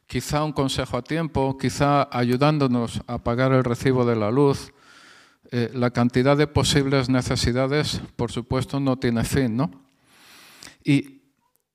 quizá 0.08 0.42
un 0.42 0.50
consejo 0.50 0.96
a 0.96 1.02
tiempo, 1.02 1.56
quizá 1.56 2.08
ayudándonos 2.10 3.00
a 3.06 3.18
pagar 3.18 3.52
el 3.52 3.62
recibo 3.62 4.04
de 4.04 4.16
la 4.16 4.32
luz. 4.32 4.72
Eh, 5.52 5.70
la 5.72 5.92
cantidad 5.92 6.36
de 6.36 6.48
posibles 6.48 7.08
necesidades, 7.08 8.00
por 8.16 8.32
supuesto, 8.32 8.80
no 8.80 8.98
tiene 8.98 9.22
fin, 9.22 9.56
¿no? 9.56 9.70
Y 10.82 11.15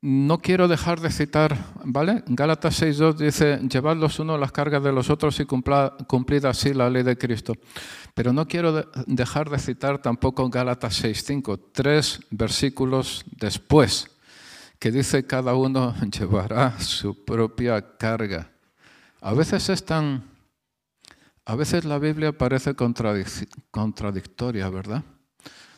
no 0.02 0.40
quiero 0.40 0.68
dejar 0.68 1.00
de 1.00 1.12
citar, 1.12 1.56
¿vale? 1.84 2.24
Gálatas 2.26 2.82
6.2 2.82 3.16
dice, 3.18 3.60
llevad 3.70 3.98
los 3.98 4.18
unos 4.18 4.40
las 4.40 4.52
cargas 4.52 4.84
de 4.84 4.92
los 4.92 5.12
otros 5.12 5.40
y 5.40 5.46
cumplid 5.46 6.46
así 6.46 6.74
la 6.74 6.90
ley 6.90 7.04
de 7.04 7.18
Cristo. 7.18 7.54
Pero 8.16 8.34
no 8.34 8.48
quiero 8.48 8.90
dejar 9.06 9.52
de 9.52 9.60
citar 9.60 10.02
tampoco 10.02 10.50
Gálatas 10.50 11.04
6.5, 11.04 11.60
tres 11.72 12.20
versículos 12.32 13.24
después, 13.30 14.10
que 14.80 14.92
dice 14.92 15.28
cada 15.28 15.54
uno 15.54 15.94
llevará 16.20 16.80
su 16.80 17.24
propia 17.24 17.98
carga. 17.98 18.50
A 19.22 19.36
veces 19.36 19.70
es 19.70 19.86
tan, 19.86 20.24
a 21.46 21.54
veces 21.56 21.86
la 21.86 22.00
Biblia 22.00 22.36
parece 22.36 22.74
contradictoria, 22.74 24.68
¿verdad? 24.70 25.04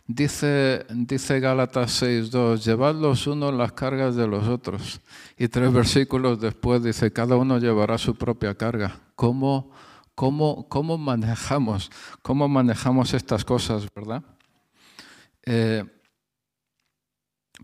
Dice, 0.05 0.85
dice 0.89 1.39
Gálatas 1.39 2.03
6.2, 2.03 2.61
llevad 2.65 2.95
los 2.95 3.25
unos 3.25 3.53
las 3.53 3.71
cargas 3.71 4.15
de 4.15 4.27
los 4.27 4.47
otros. 4.49 4.99
Y 5.37 5.47
tres 5.47 5.71
versículos 5.71 6.41
después 6.41 6.83
dice, 6.83 7.13
cada 7.13 7.37
uno 7.37 7.57
llevará 7.57 7.97
su 7.97 8.13
propia 8.15 8.53
carga. 8.53 8.99
¿Cómo, 9.15 9.71
cómo, 10.13 10.67
cómo 10.67 10.97
manejamos, 10.97 11.89
cómo 12.21 12.49
manejamos 12.49 13.13
estas 13.13 13.45
cosas, 13.45 13.87
verdad? 13.95 14.23
Eh, 15.45 15.85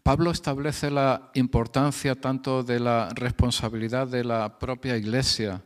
Pablo 0.01 0.31
establece 0.31 0.89
la 0.89 1.31
importancia 1.33 2.15
tanto 2.15 2.63
de 2.63 2.79
la 2.79 3.09
responsabilidad 3.15 4.07
de 4.07 4.23
la 4.23 4.59
propia 4.59 4.95
iglesia 4.95 5.61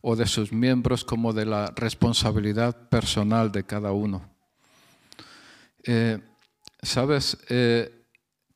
o 0.00 0.16
de 0.16 0.26
sus 0.26 0.52
miembros 0.52 1.04
como 1.04 1.32
de 1.32 1.46
la 1.46 1.72
responsabilidad 1.76 2.88
personal 2.88 3.52
de 3.52 3.64
cada 3.64 3.92
uno. 3.92 4.35
Eh, 5.86 6.20
Sabes, 6.82 7.38
eh, 7.48 8.06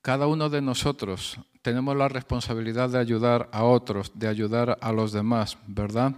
cada 0.02 0.26
uno 0.26 0.48
de 0.48 0.62
nosotros 0.62 1.38
tenemos 1.62 1.96
la 1.96 2.08
responsabilidad 2.08 2.88
de 2.90 2.98
ayudar 2.98 3.48
a 3.52 3.64
otros, 3.64 4.12
de 4.14 4.28
ayudar 4.28 4.78
a 4.80 4.92
los 4.92 5.12
demás, 5.12 5.58
¿verdad? 5.66 6.14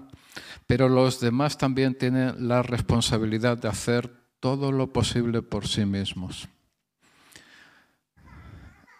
Pero 0.66 0.88
los 0.88 1.20
demás 1.20 1.56
también 1.56 1.96
tienen 1.96 2.48
la 2.48 2.62
responsabilidad 2.62 3.56
de 3.56 3.68
hacer 3.68 4.12
todo 4.40 4.72
lo 4.72 4.92
posible 4.92 5.42
por 5.42 5.66
sí 5.66 5.86
mismos. 5.86 6.48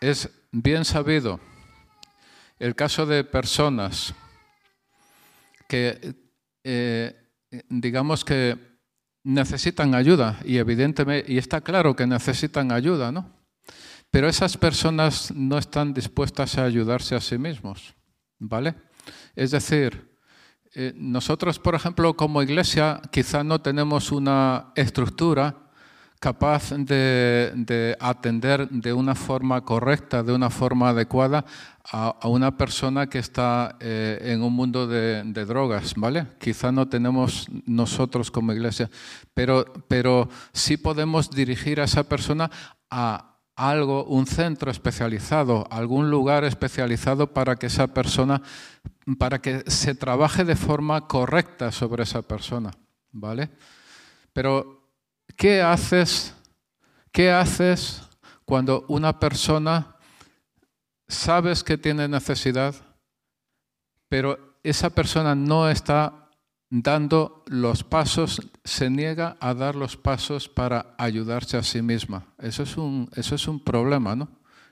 Es 0.01 0.31
bien 0.51 0.85
sabido 0.85 1.39
el 2.59 2.75
caso 2.75 3.05
de 3.05 3.25
personas 3.25 4.15
que, 5.69 6.15
eh, 6.65 7.15
digamos 7.69 8.25
que 8.25 8.72
necesitan 9.25 9.95
ayuda 9.95 10.39
y 10.45 10.59
evidentemente, 10.59 11.33
y 11.33 11.39
está 11.39 11.61
claro 11.61 11.95
que 11.95 12.07
necesitan 12.07 12.73
ayuda, 12.73 13.13
¿no? 13.13 13.31
Pero 14.11 14.29
esas 14.29 14.57
personas 14.57 15.33
no 15.35 15.59
están 15.59 15.95
dispuestas 15.95 16.59
a 16.59 16.65
ayudarse 16.65 17.15
a 17.15 17.21
sí 17.21 17.39
mismos, 17.39 17.95
¿vale? 18.39 18.75
Es 19.35 19.51
decir, 19.53 20.13
eh, 20.75 20.93
nosotros, 20.97 21.59
por 21.59 21.75
ejemplo, 21.75 22.15
como 22.15 22.43
iglesia, 22.43 23.01
quizá 23.11 23.45
no 23.45 23.61
tenemos 23.61 24.13
una 24.13 24.73
estructura 24.75 25.62
capaz 26.23 26.71
de, 26.71 27.97
atender 27.99 28.69
de 28.69 28.93
una 28.93 29.17
forma 29.17 29.61
correcta, 29.65 30.23
de 30.23 30.33
una 30.33 30.51
forma 30.51 30.91
adecuada 30.91 31.45
a, 31.91 32.29
una 32.29 32.57
persona 32.57 33.09
que 33.09 33.19
está 33.19 33.77
eh, 33.81 34.21
en 34.23 34.41
un 34.41 34.53
mundo 34.53 34.87
de, 34.87 35.25
drogas, 35.45 35.95
¿vale? 35.97 36.29
Quizá 36.39 36.71
no 36.71 36.87
tenemos 36.87 37.49
nosotros 37.67 38.31
como 38.31 38.53
iglesia, 38.53 38.89
pero, 39.35 39.65
pero 39.89 40.29
sí 40.53 40.77
podemos 40.77 41.29
dirigir 41.29 41.81
a 41.81 41.85
esa 41.85 42.05
persona 42.05 42.49
a 42.89 43.41
algo, 43.57 44.05
un 44.05 44.27
centro 44.27 44.71
especializado, 44.71 45.67
algún 45.73 46.09
lugar 46.09 46.45
especializado 46.45 47.35
para 47.35 47.57
que 47.57 47.67
esa 47.67 47.89
persona, 47.89 48.43
para 49.19 49.41
que 49.41 49.65
se 49.67 49.97
trabaje 49.97 50.45
de 50.45 50.55
forma 50.55 51.09
correcta 51.09 51.73
sobre 51.73 52.05
esa 52.05 52.23
persona, 52.23 52.71
¿vale? 53.11 53.51
Pero 54.33 54.82
¿Qué 55.37 55.63
haces? 55.63 56.35
¿Qué 57.11 57.31
haces 57.31 58.03
cuando 58.45 58.85
una 58.89 59.19
persona 59.19 59.97
sabes 61.09 61.63
que 61.63 61.77
tiene 61.79 62.09
necesidad, 62.09 62.75
pero 64.09 64.57
esa 64.63 64.91
persona 64.91 65.35
no 65.35 65.69
está 65.69 66.31
dando 66.71 67.45
los 67.49 67.85
pasos, 67.85 68.41
se 68.65 68.89
niega 68.89 69.37
a 69.41 69.53
dar 69.53 69.75
los 69.75 69.97
pasos 69.97 70.49
para 70.49 70.95
ayudarse 70.97 71.57
a 71.57 71.63
sí 71.63 71.83
misma? 71.83 72.25
Eso 72.39 72.63
es 72.63 72.77
un, 72.77 73.11
eso 73.15 73.35
es 73.35 73.47
un 73.47 73.61
problema, 73.61 74.17
¿no? 74.17 74.29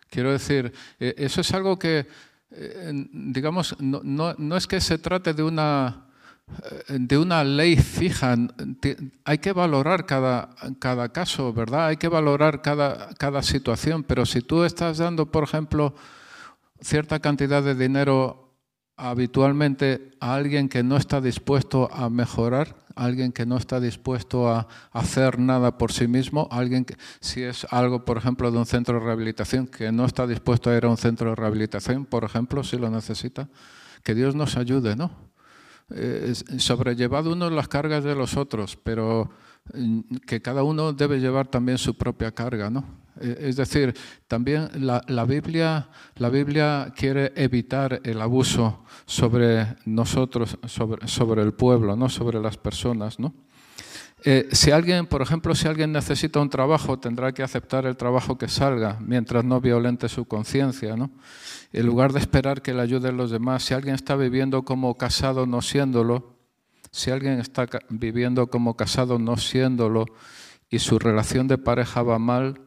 Quiero 0.08 0.32
decir, 0.32 0.72
eh, 0.98 1.14
eso 1.18 1.42
es 1.42 1.52
algo 1.52 1.78
que, 1.78 2.06
eh, 2.50 3.06
digamos, 3.12 3.76
no 3.80 4.56
es 4.56 4.66
que 4.66 4.80
se 4.80 4.98
trate 4.98 5.34
de 5.34 5.42
una 5.42 6.09
de 6.88 7.18
una 7.18 7.44
ley 7.44 7.76
fija. 7.76 8.36
Hay 9.24 9.38
que 9.38 9.52
valorar 9.52 10.06
cada, 10.06 10.50
cada 10.78 11.10
caso, 11.10 11.52
¿verdad? 11.52 11.86
Hay 11.86 11.96
que 11.96 12.08
valorar 12.08 12.62
cada, 12.62 13.14
cada 13.14 13.42
situación, 13.42 14.02
pero 14.04 14.26
si 14.26 14.40
tú 14.40 14.64
estás 14.64 14.98
dando, 14.98 15.30
por 15.30 15.44
ejemplo, 15.44 15.94
cierta 16.80 17.20
cantidad 17.20 17.62
de 17.62 17.74
dinero 17.74 18.50
habitualmente 18.96 20.10
a 20.20 20.34
alguien 20.34 20.68
que 20.68 20.82
no 20.82 20.96
está 20.96 21.20
dispuesto 21.20 21.88
a 21.92 22.10
mejorar, 22.10 22.76
alguien 22.94 23.32
que 23.32 23.46
no 23.46 23.56
está 23.56 23.80
dispuesto 23.80 24.48
a 24.48 24.68
hacer 24.92 25.38
nada 25.38 25.78
por 25.78 25.92
sí 25.92 26.06
mismo, 26.06 26.48
alguien 26.50 26.84
que, 26.84 26.96
si 27.20 27.42
es 27.42 27.66
algo, 27.70 28.04
por 28.04 28.18
ejemplo, 28.18 28.50
de 28.50 28.58
un 28.58 28.66
centro 28.66 28.98
de 28.98 29.06
rehabilitación, 29.06 29.66
que 29.66 29.90
no 29.90 30.04
está 30.04 30.26
dispuesto 30.26 30.70
a 30.70 30.76
ir 30.76 30.84
a 30.84 30.88
un 30.88 30.98
centro 30.98 31.30
de 31.30 31.36
rehabilitación, 31.36 32.04
por 32.04 32.24
ejemplo, 32.24 32.62
si 32.62 32.76
lo 32.76 32.90
necesita, 32.90 33.48
que 34.02 34.14
Dios 34.14 34.34
nos 34.34 34.56
ayude, 34.58 34.96
¿no? 34.96 35.29
Eh, 35.94 36.32
sobrellevado 36.58 37.32
uno 37.32 37.50
las 37.50 37.68
cargas 37.68 38.04
de 38.04 38.14
los 38.14 38.36
otros, 38.36 38.76
pero 38.82 39.30
mm, 39.74 40.00
que 40.26 40.40
cada 40.40 40.62
uno 40.62 40.92
debe 40.92 41.20
llevar 41.20 41.48
también 41.48 41.78
su 41.78 41.94
propia 41.94 42.32
carga, 42.32 42.70
¿no? 42.70 43.00
Eh, 43.20 43.48
es 43.48 43.56
decir, 43.56 43.94
también 44.26 44.68
la, 44.74 45.24
Biblia, 45.24 45.88
la 46.16 46.28
Biblia 46.30 46.92
quiere 46.96 47.32
evitar 47.36 48.00
el 48.04 48.20
abuso 48.20 48.84
sobre 49.06 49.76
nosotros, 49.84 50.58
sobre, 50.66 51.06
sobre 51.06 51.42
el 51.42 51.52
pueblo, 51.52 51.96
¿no? 51.96 52.08
sobre 52.08 52.40
las 52.40 52.56
personas. 52.56 53.18
¿no? 53.18 53.34
Eh, 54.22 54.48
si 54.52 54.70
alguien, 54.70 55.06
por 55.06 55.22
ejemplo, 55.22 55.54
si 55.54 55.66
alguien 55.66 55.92
necesita 55.92 56.40
un 56.40 56.50
trabajo, 56.50 56.98
tendrá 56.98 57.32
que 57.32 57.42
aceptar 57.42 57.86
el 57.86 57.96
trabajo 57.96 58.36
que 58.36 58.48
salga, 58.48 58.98
mientras 59.00 59.44
no 59.44 59.60
violente 59.60 60.08
su 60.08 60.26
conciencia, 60.26 60.96
¿no? 60.96 61.10
En 61.72 61.86
lugar 61.86 62.12
de 62.12 62.20
esperar 62.20 62.60
que 62.60 62.74
le 62.74 62.82
ayuden 62.82 63.16
los 63.16 63.30
demás, 63.30 63.62
si 63.62 63.74
alguien 63.74 63.94
está 63.94 64.16
viviendo 64.16 64.62
como 64.64 64.96
casado 64.98 65.46
no 65.46 65.62
siéndolo, 65.62 66.36
si 66.90 67.10
alguien 67.10 67.38
está 67.38 67.66
viviendo 67.88 68.48
como 68.48 68.76
casado 68.76 69.18
no 69.18 69.36
siéndolo 69.36 70.06
y 70.68 70.80
su 70.80 70.98
relación 70.98 71.48
de 71.48 71.56
pareja 71.56 72.02
va 72.02 72.18
mal, 72.18 72.60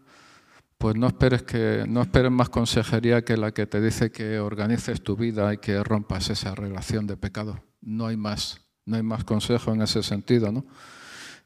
pues 0.78 0.96
no 0.96 1.08
esperes 1.08 1.44
que 1.44 1.86
no 1.88 2.02
esperes 2.02 2.32
más 2.32 2.50
consejería 2.50 3.24
que 3.24 3.38
la 3.38 3.54
que 3.54 3.68
te 3.68 3.80
dice 3.80 4.12
que 4.12 4.40
organices 4.40 5.02
tu 5.02 5.16
vida 5.16 5.54
y 5.54 5.58
que 5.58 5.84
rompas 5.84 6.30
esa 6.30 6.56
relación 6.56 7.06
de 7.06 7.16
pecado. 7.16 7.64
No 7.82 8.08
hay 8.08 8.18
más, 8.18 8.62
no 8.86 8.96
hay 8.96 9.04
más 9.04 9.24
consejo 9.24 9.74
en 9.74 9.82
ese 9.82 10.04
sentido, 10.04 10.52
¿no? 10.52 10.66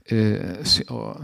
Eh, 0.10 0.64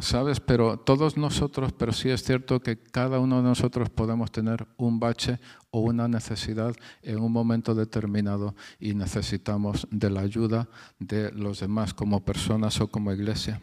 ¿sabes? 0.02 0.42
Pero 0.42 0.78
todos 0.78 1.16
nosotros, 1.16 1.72
pero 1.72 1.94
sí 1.94 2.10
es 2.10 2.22
cierto 2.24 2.60
que 2.60 2.78
cada 2.78 3.20
uno 3.20 3.38
de 3.38 3.44
nosotros 3.44 3.90
podemos 3.90 4.30
tener 4.30 4.68
un 4.76 5.00
bache 5.00 5.40
o 5.72 5.80
una 5.80 6.10
necesidad 6.10 6.76
en 7.02 7.20
un 7.20 7.32
momento 7.32 7.76
determinado 7.76 8.56
y 8.80 8.94
necesitamos 8.94 9.88
de 9.90 10.10
la 10.10 10.20
ayuda 10.20 10.68
de 11.00 11.32
los 11.32 11.62
demás 11.62 11.94
como 11.94 12.26
personas 12.26 12.82
o 12.82 12.88
como 12.88 13.14
iglesia. 13.14 13.62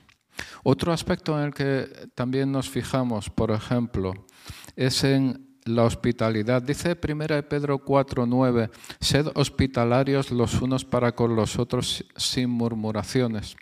Otro 0.62 0.90
aspecto 0.90 1.38
en 1.38 1.46
el 1.46 1.54
que 1.54 2.08
también 2.14 2.50
nos 2.50 2.70
fijamos, 2.70 3.28
por 3.28 3.50
ejemplo, 3.50 4.14
es 4.74 5.04
en 5.04 5.58
la 5.64 5.84
hospitalidad. 5.84 6.62
Dice 6.62 6.96
1 6.96 7.48
Pedro 7.48 7.84
4:9, 7.84 8.70
sed 9.00 9.26
hospitalarios 9.34 10.30
los 10.30 10.60
unos 10.62 10.86
para 10.86 11.12
con 11.12 11.36
los 11.36 11.58
otros 11.58 12.06
sin 12.16 12.48
murmuraciones. 12.48 13.56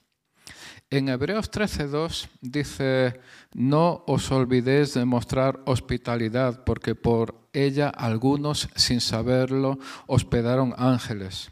En 0.91 1.11
Hebreos 1.11 1.51
13.2 1.51 2.29
dice, 2.41 3.21
no 3.53 4.05
os 4.07 4.31
olvidéis 4.31 4.95
de 4.95 5.05
mostrar 5.05 5.61
hospitalidad, 5.67 6.65
porque 6.65 6.95
por 6.95 7.35
ella 7.53 7.91
algunos, 7.91 8.71
sin 8.75 9.03
saberlo, 9.03 9.79
hospedaron 10.07 10.75
ángeles. 10.79 11.51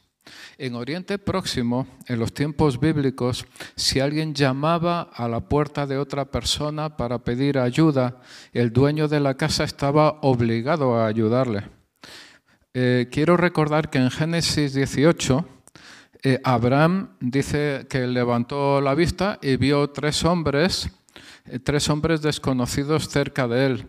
En 0.57 0.75
Oriente 0.75 1.19
Próximo, 1.19 1.87
en 2.07 2.19
los 2.19 2.33
tiempos 2.33 2.81
bíblicos, 2.81 3.45
si 3.75 4.01
alguien 4.01 4.33
llamaba 4.33 5.03
a 5.03 5.29
la 5.29 5.49
puerta 5.49 5.87
de 5.87 5.99
otra 5.99 6.31
persona 6.31 6.97
para 6.97 7.19
pedir 7.19 7.59
ayuda, 7.59 8.23
el 8.55 8.73
dueño 8.73 9.07
de 9.07 9.21
la 9.21 9.37
casa 9.37 9.65
estaba 9.65 10.19
obligado 10.23 10.97
a 10.97 11.07
ayudarle. 11.07 11.65
Eh, 12.73 13.09
quiero 13.13 13.37
recordar 13.37 13.91
que 13.91 13.99
en 13.99 14.11
Génesis 14.11 14.73
18, 14.73 15.47
eh, 16.23 16.41
Abraham 16.45 17.17
dice 17.21 17.87
que 17.89 18.07
levantó 18.07 18.81
la 18.81 18.95
vista 18.95 19.39
y 19.43 19.57
vio 19.57 19.91
tres 19.91 20.25
hombres, 20.25 20.91
eh, 21.47 21.59
tres 21.59 21.89
hombres 21.89 22.23
desconocidos 22.23 23.09
cerca 23.09 23.49
de 23.49 23.67
él. 23.67 23.89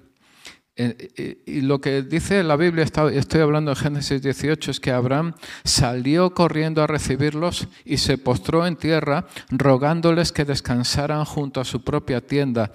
Y 1.47 1.61
lo 1.61 1.81
que 1.81 2.03
dice 2.03 2.43
la 2.43 2.55
Biblia, 2.55 2.83
estoy 2.83 3.41
hablando 3.41 3.71
de 3.71 3.77
Génesis 3.77 4.21
18, 4.21 4.69
es 4.69 4.79
que 4.79 4.91
Abraham 4.91 5.33
salió 5.63 6.35
corriendo 6.35 6.83
a 6.83 6.87
recibirlos 6.87 7.67
y 7.83 7.97
se 7.97 8.19
postró 8.19 8.67
en 8.67 8.75
tierra 8.75 9.25
rogándoles 9.49 10.31
que 10.31 10.45
descansaran 10.45 11.25
junto 11.25 11.61
a 11.61 11.65
su 11.65 11.83
propia 11.83 12.21
tienda. 12.21 12.71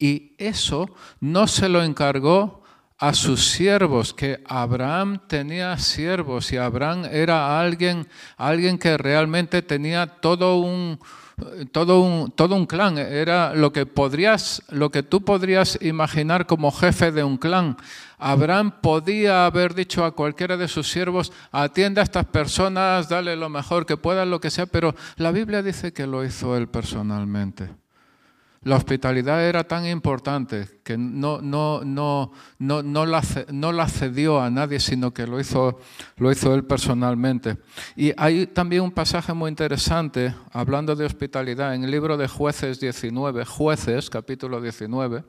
Y 0.00 0.34
eso 0.38 0.90
no 1.20 1.46
se 1.46 1.68
lo 1.68 1.84
encargó 1.84 2.63
a 2.98 3.12
sus 3.12 3.50
siervos, 3.50 4.14
que 4.14 4.42
Abraham 4.46 5.20
tenía 5.26 5.76
siervos 5.78 6.52
y 6.52 6.56
Abraham 6.56 7.04
era 7.10 7.60
alguien, 7.60 8.06
alguien 8.36 8.78
que 8.78 8.96
realmente 8.96 9.62
tenía 9.62 10.06
todo 10.06 10.58
un, 10.58 10.98
todo 11.72 12.00
un, 12.00 12.30
todo 12.30 12.54
un 12.54 12.66
clan, 12.66 12.96
era 12.98 13.54
lo 13.54 13.72
que, 13.72 13.84
podrías, 13.84 14.62
lo 14.68 14.90
que 14.90 15.02
tú 15.02 15.24
podrías 15.24 15.78
imaginar 15.82 16.46
como 16.46 16.70
jefe 16.70 17.10
de 17.10 17.24
un 17.24 17.36
clan. 17.36 17.76
Abraham 18.16 18.80
podía 18.80 19.44
haber 19.46 19.74
dicho 19.74 20.04
a 20.04 20.12
cualquiera 20.12 20.56
de 20.56 20.68
sus 20.68 20.88
siervos, 20.88 21.32
atienda 21.50 22.00
a 22.00 22.04
estas 22.04 22.26
personas, 22.26 23.08
dale 23.08 23.34
lo 23.34 23.48
mejor 23.48 23.86
que 23.86 23.96
pueda, 23.96 24.24
lo 24.24 24.40
que 24.40 24.50
sea, 24.50 24.66
pero 24.66 24.94
la 25.16 25.32
Biblia 25.32 25.62
dice 25.62 25.92
que 25.92 26.06
lo 26.06 26.24
hizo 26.24 26.56
él 26.56 26.68
personalmente. 26.68 27.83
La 28.64 28.76
hospitalidad 28.76 29.46
era 29.46 29.64
tan 29.64 29.86
importante 29.86 30.66
que 30.82 30.96
no, 30.96 31.42
no, 31.42 31.82
no, 31.84 32.32
no, 32.58 32.82
no, 32.82 33.04
la, 33.04 33.22
no 33.52 33.72
la 33.72 33.86
cedió 33.86 34.40
a 34.40 34.48
nadie, 34.48 34.80
sino 34.80 35.12
que 35.12 35.26
lo 35.26 35.38
hizo, 35.38 35.80
lo 36.16 36.32
hizo 36.32 36.54
él 36.54 36.64
personalmente. 36.64 37.58
Y 37.94 38.14
hay 38.16 38.46
también 38.46 38.80
un 38.80 38.90
pasaje 38.90 39.34
muy 39.34 39.50
interesante, 39.50 40.34
hablando 40.50 40.96
de 40.96 41.04
hospitalidad, 41.04 41.74
en 41.74 41.84
el 41.84 41.90
libro 41.90 42.16
de 42.16 42.26
Jueces 42.26 42.80
19, 42.80 43.44
Jueces, 43.44 44.08
capítulo 44.08 44.62
19. 44.62 45.24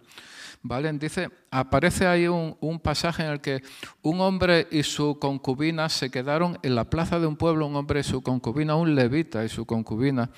¿Vale? 0.68 0.92
Dice, 0.94 1.30
aparece 1.52 2.08
ahí 2.08 2.28
un, 2.28 2.80
pasaje 2.82 3.24
en 3.24 3.32
el 3.32 3.42
que 3.42 3.62
un 4.02 4.20
hombre 4.22 4.68
y 4.72 4.82
su 4.82 5.20
concubina 5.20 5.90
se 5.90 6.10
quedaron 6.10 6.58
en 6.64 6.74
la 6.74 6.90
plaza 6.90 7.20
de 7.20 7.28
un 7.28 7.36
pueblo, 7.36 7.68
un 7.68 7.76
hombre 7.76 8.00
y 8.00 8.04
su 8.04 8.24
concubina, 8.24 8.76
un 8.76 8.96
levita 8.96 9.44
y 9.44 9.50
su 9.50 9.66
concubina, 9.66 10.32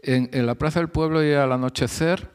en, 0.00 0.30
en 0.32 0.46
la 0.46 0.54
plaza 0.54 0.78
del 0.78 0.88
pueblo 0.88 1.22
y 1.22 1.34
al 1.34 1.52
anochecer 1.52 2.33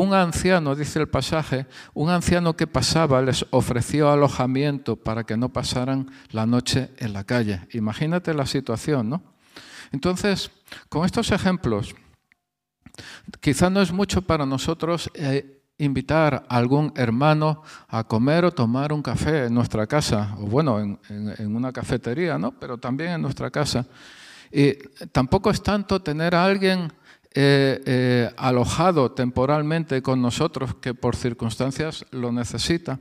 un 0.00 0.14
anciano, 0.14 0.74
dice 0.74 0.98
el 0.98 1.08
pasaje, 1.08 1.66
un 1.94 2.10
anciano 2.10 2.56
que 2.56 2.66
pasaba 2.66 3.22
les 3.22 3.46
ofreció 3.50 4.10
alojamiento 4.10 4.96
para 4.96 5.24
que 5.24 5.36
no 5.36 5.52
pasaran 5.52 6.10
la 6.30 6.46
noche 6.46 6.90
en 6.98 7.12
la 7.12 7.24
calle. 7.24 7.66
Imagínate 7.72 8.34
la 8.34 8.46
situación, 8.46 9.08
¿no? 9.08 9.22
Entonces, 9.92 10.50
con 10.88 11.04
estos 11.04 11.30
ejemplos, 11.30 11.94
quizá 13.40 13.70
no 13.70 13.80
es 13.80 13.92
mucho 13.92 14.22
para 14.22 14.44
nosotros 14.44 15.10
eh, 15.14 15.62
invitar 15.78 16.46
a 16.48 16.56
algún 16.56 16.92
hermano 16.96 17.62
a 17.88 18.04
comer 18.04 18.44
o 18.44 18.52
tomar 18.52 18.92
un 18.92 19.02
café 19.02 19.46
en 19.46 19.54
nuestra 19.54 19.86
casa, 19.86 20.34
o 20.38 20.46
bueno, 20.46 20.98
en, 21.08 21.56
una 21.56 21.72
cafetería, 21.72 22.38
¿no? 22.38 22.52
Pero 22.58 22.78
también 22.78 23.12
en 23.12 23.22
nuestra 23.22 23.50
casa. 23.50 23.86
Y 24.50 24.74
tampoco 25.12 25.50
es 25.50 25.62
tanto 25.62 26.00
tener 26.00 26.34
a 26.34 26.44
alguien 26.44 26.92
eh, 27.36 28.30
alojado 28.36 29.12
temporalmente 29.12 30.02
con 30.02 30.22
nosotros 30.22 30.74
que 30.76 30.94
por 30.94 31.16
circunstancias 31.16 32.04
lo 32.10 32.32
necesita. 32.32 32.98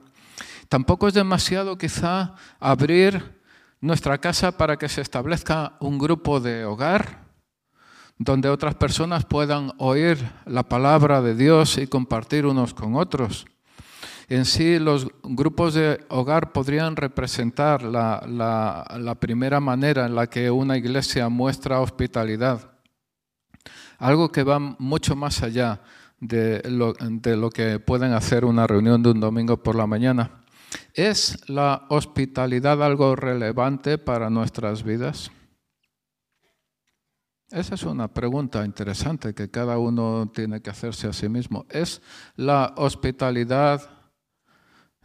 Tampoco 0.68 1.08
es 1.08 1.14
demasiado 1.14 1.78
quizá 1.78 2.36
abrir 2.60 3.40
nuestra 3.82 4.18
casa 4.18 4.58
para 4.58 4.78
que 4.78 4.90
se 4.90 5.02
establezca 5.02 5.78
un 5.80 5.98
grupo 5.98 6.40
de 6.40 6.66
hogar 6.66 7.26
donde 8.18 8.50
otras 8.50 8.76
personas 8.76 9.26
puedan 9.26 9.74
oír 9.78 10.18
la 10.46 10.64
palabra 10.64 11.22
de 11.22 11.36
Dios 11.36 11.78
y 11.78 11.88
compartir 11.88 12.46
unos 12.46 12.74
con 12.74 12.96
otros. 12.96 13.46
En 14.28 14.46
sí, 14.46 14.80
los 14.80 15.08
grupos 15.24 15.76
de 15.76 16.04
hogar 16.10 16.52
podrían 16.52 16.96
representar 16.96 17.84
la, 17.84 19.18
primera 19.20 19.60
manera 19.60 20.06
en 20.06 20.16
la 20.16 20.28
que 20.28 20.50
una 20.50 20.78
iglesia 20.78 21.30
muestra 21.30 21.80
hospitalidad. 21.80 22.75
Algo 23.98 24.32
que 24.32 24.44
va 24.44 24.60
mucho 24.60 25.16
más 25.16 25.44
allá 25.44 25.82
de 26.20 26.62
lo, 26.70 26.94
de 26.94 27.38
lo 27.38 27.50
que 27.50 27.80
pueden 27.80 28.14
hacer 28.14 28.46
una 28.46 28.68
reunión 28.68 29.04
de 29.04 29.12
un 29.12 29.20
domingo 29.20 29.62
por 29.62 29.76
la 29.76 29.88
mañana. 29.88 30.46
¿Es 30.94 31.50
la 31.50 31.86
hospitalidad 31.90 32.82
algo 32.84 33.16
relevante 33.16 33.98
para 33.98 34.30
nuestras 34.30 34.84
vidas? 34.84 35.32
Esa 37.52 37.76
es 37.76 37.84
una 37.84 38.08
pregunta 38.08 38.66
interesante 38.66 39.34
que 39.34 39.52
cada 39.52 39.78
uno 39.78 40.32
tiene 40.34 40.62
que 40.62 40.72
hacerse 40.72 41.08
a 41.08 41.14
sí 41.14 41.30
mismo. 41.30 41.66
¿Es 41.70 42.02
la 42.36 42.74
hospitalidad? 42.76 43.90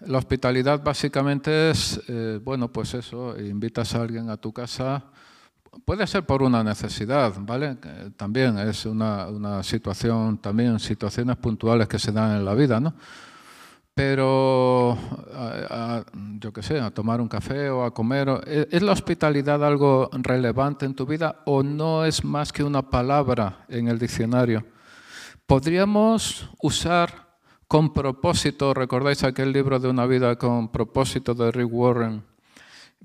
La 0.00 0.18
hospitalidad 0.18 0.83
básicamente 0.83 1.70
es, 1.70 2.00
eh, 2.09 2.40
bueno, 2.42 2.72
pues 2.72 2.94
eso, 2.94 3.38
invitas 3.38 3.94
a 3.94 4.03
alguien 4.03 4.31
a 4.31 4.38
tu 4.38 4.53
casa, 4.53 5.05
puede 5.85 6.06
ser 6.06 6.24
por 6.24 6.42
una 6.42 6.62
necesidad, 6.62 7.33
¿vale? 7.40 7.76
También 8.16 8.59
es 8.59 8.87
una, 8.87 9.26
una 9.26 9.62
situación, 9.62 10.38
también 10.38 10.78
situaciones 10.78 11.37
puntuales 11.37 11.88
que 11.88 11.98
se 11.98 12.12
dan 12.12 12.37
en 12.37 12.44
la 12.44 12.54
vida, 12.54 12.80
¿no? 12.80 12.94
pero 14.00 14.96
yo 16.38 16.52
qué 16.54 16.62
sé, 16.62 16.80
a 16.80 16.90
tomar 16.90 17.20
un 17.20 17.28
café 17.28 17.68
o 17.68 17.85
a 17.85 17.92
comer. 17.92 18.28
¿e-, 18.46 18.66
¿Es 18.70 18.80
la 18.80 18.92
hospitalidad 18.92 19.62
algo 19.62 20.09
relevante 20.12 20.87
en 20.87 20.94
tu 20.94 21.04
vida 21.04 21.42
o 21.44 21.62
no 21.62 22.06
es 22.06 22.24
más 22.24 22.50
que 22.50 22.64
una 22.64 22.80
palabra 22.80 23.66
en 23.68 23.88
el 23.88 23.98
diccionario? 23.98 24.64
Podríamos 25.44 26.48
usar 26.62 27.28
con 27.68 27.92
propósito, 27.92 28.72
recordáis 28.72 29.22
aquel 29.22 29.52
libro 29.52 29.78
de 29.78 29.88
una 29.88 30.06
vida 30.06 30.37
con 30.37 30.72
propósito 30.72 31.35
de 31.35 31.52
Rick 31.52 31.68
Warren, 31.70 32.24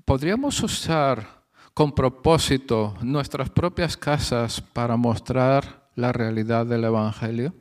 podríamos 0.06 0.62
usar 0.62 1.44
con 1.76 1.92
propósito 1.92 2.94
nuestras 3.02 3.50
propias 3.50 3.98
casas 3.98 4.62
para 4.62 4.96
mostrar 4.96 5.90
la 5.94 6.10
realidad 6.10 6.64
del 6.64 6.84
Evangelio. 6.84 7.52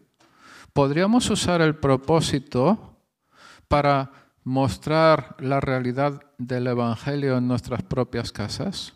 Podríamos 0.71 1.30
usar 1.30 1.60
el 1.60 1.75
propósito 1.75 2.95
para 3.67 4.10
mostrar 4.45 5.36
la 5.39 5.60
realidad 5.60 6.21
del 6.38 6.67
Evangelio 6.67 7.36
en 7.36 7.49
nuestras 7.49 7.84
propias 7.84 8.32
casas. 8.32 8.93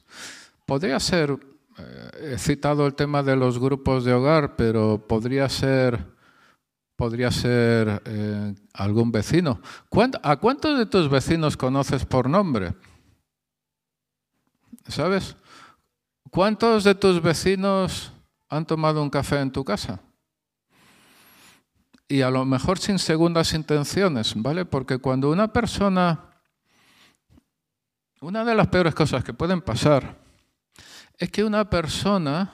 Podría 0.65 1.01
ser, 1.01 1.37
eh, 1.77 2.31
he 2.35 2.37
citado 2.37 2.87
el 2.87 2.95
tema 2.95 3.21
de 3.21 3.35
los 3.35 3.59
grupos 3.59 4.05
de 4.05 4.13
hogar, 4.13 4.55
pero 4.55 5.05
podría 5.05 5.49
ser, 5.49 5.99
podría 6.95 7.29
ser 7.29 8.01
eh, 8.05 8.55
algún 8.73 9.11
vecino. 9.11 9.59
¿A 10.23 10.37
cuántos 10.37 10.77
de 10.77 10.85
tus 10.85 11.09
vecinos 11.09 11.57
conoces 11.57 12.05
por 12.05 12.29
nombre? 12.29 12.73
¿Sabes? 14.87 15.35
¿Cuántos 16.31 16.83
de 16.83 16.95
tus 16.95 17.21
vecinos 17.21 18.11
han 18.49 18.65
tomado 18.65 19.01
un 19.01 19.09
café 19.09 19.39
en 19.39 19.51
tu 19.51 19.63
casa? 19.63 19.99
y 22.11 22.23
a 22.23 22.31
lo 22.31 22.43
mejor 22.43 22.79
sin 22.79 22.97
segundas 22.97 23.53
intenciones, 23.53 24.33
¿vale? 24.35 24.65
Porque 24.65 24.97
cuando 24.97 25.29
una 25.29 25.53
persona, 25.53 26.41
una 28.19 28.43
de 28.43 28.55
las 28.55 28.67
peores 28.67 28.95
cosas 28.95 29.23
que 29.23 29.31
pueden 29.31 29.61
pasar 29.61 30.17
es 31.19 31.29
que 31.29 31.43
una 31.43 31.69
persona 31.69 32.51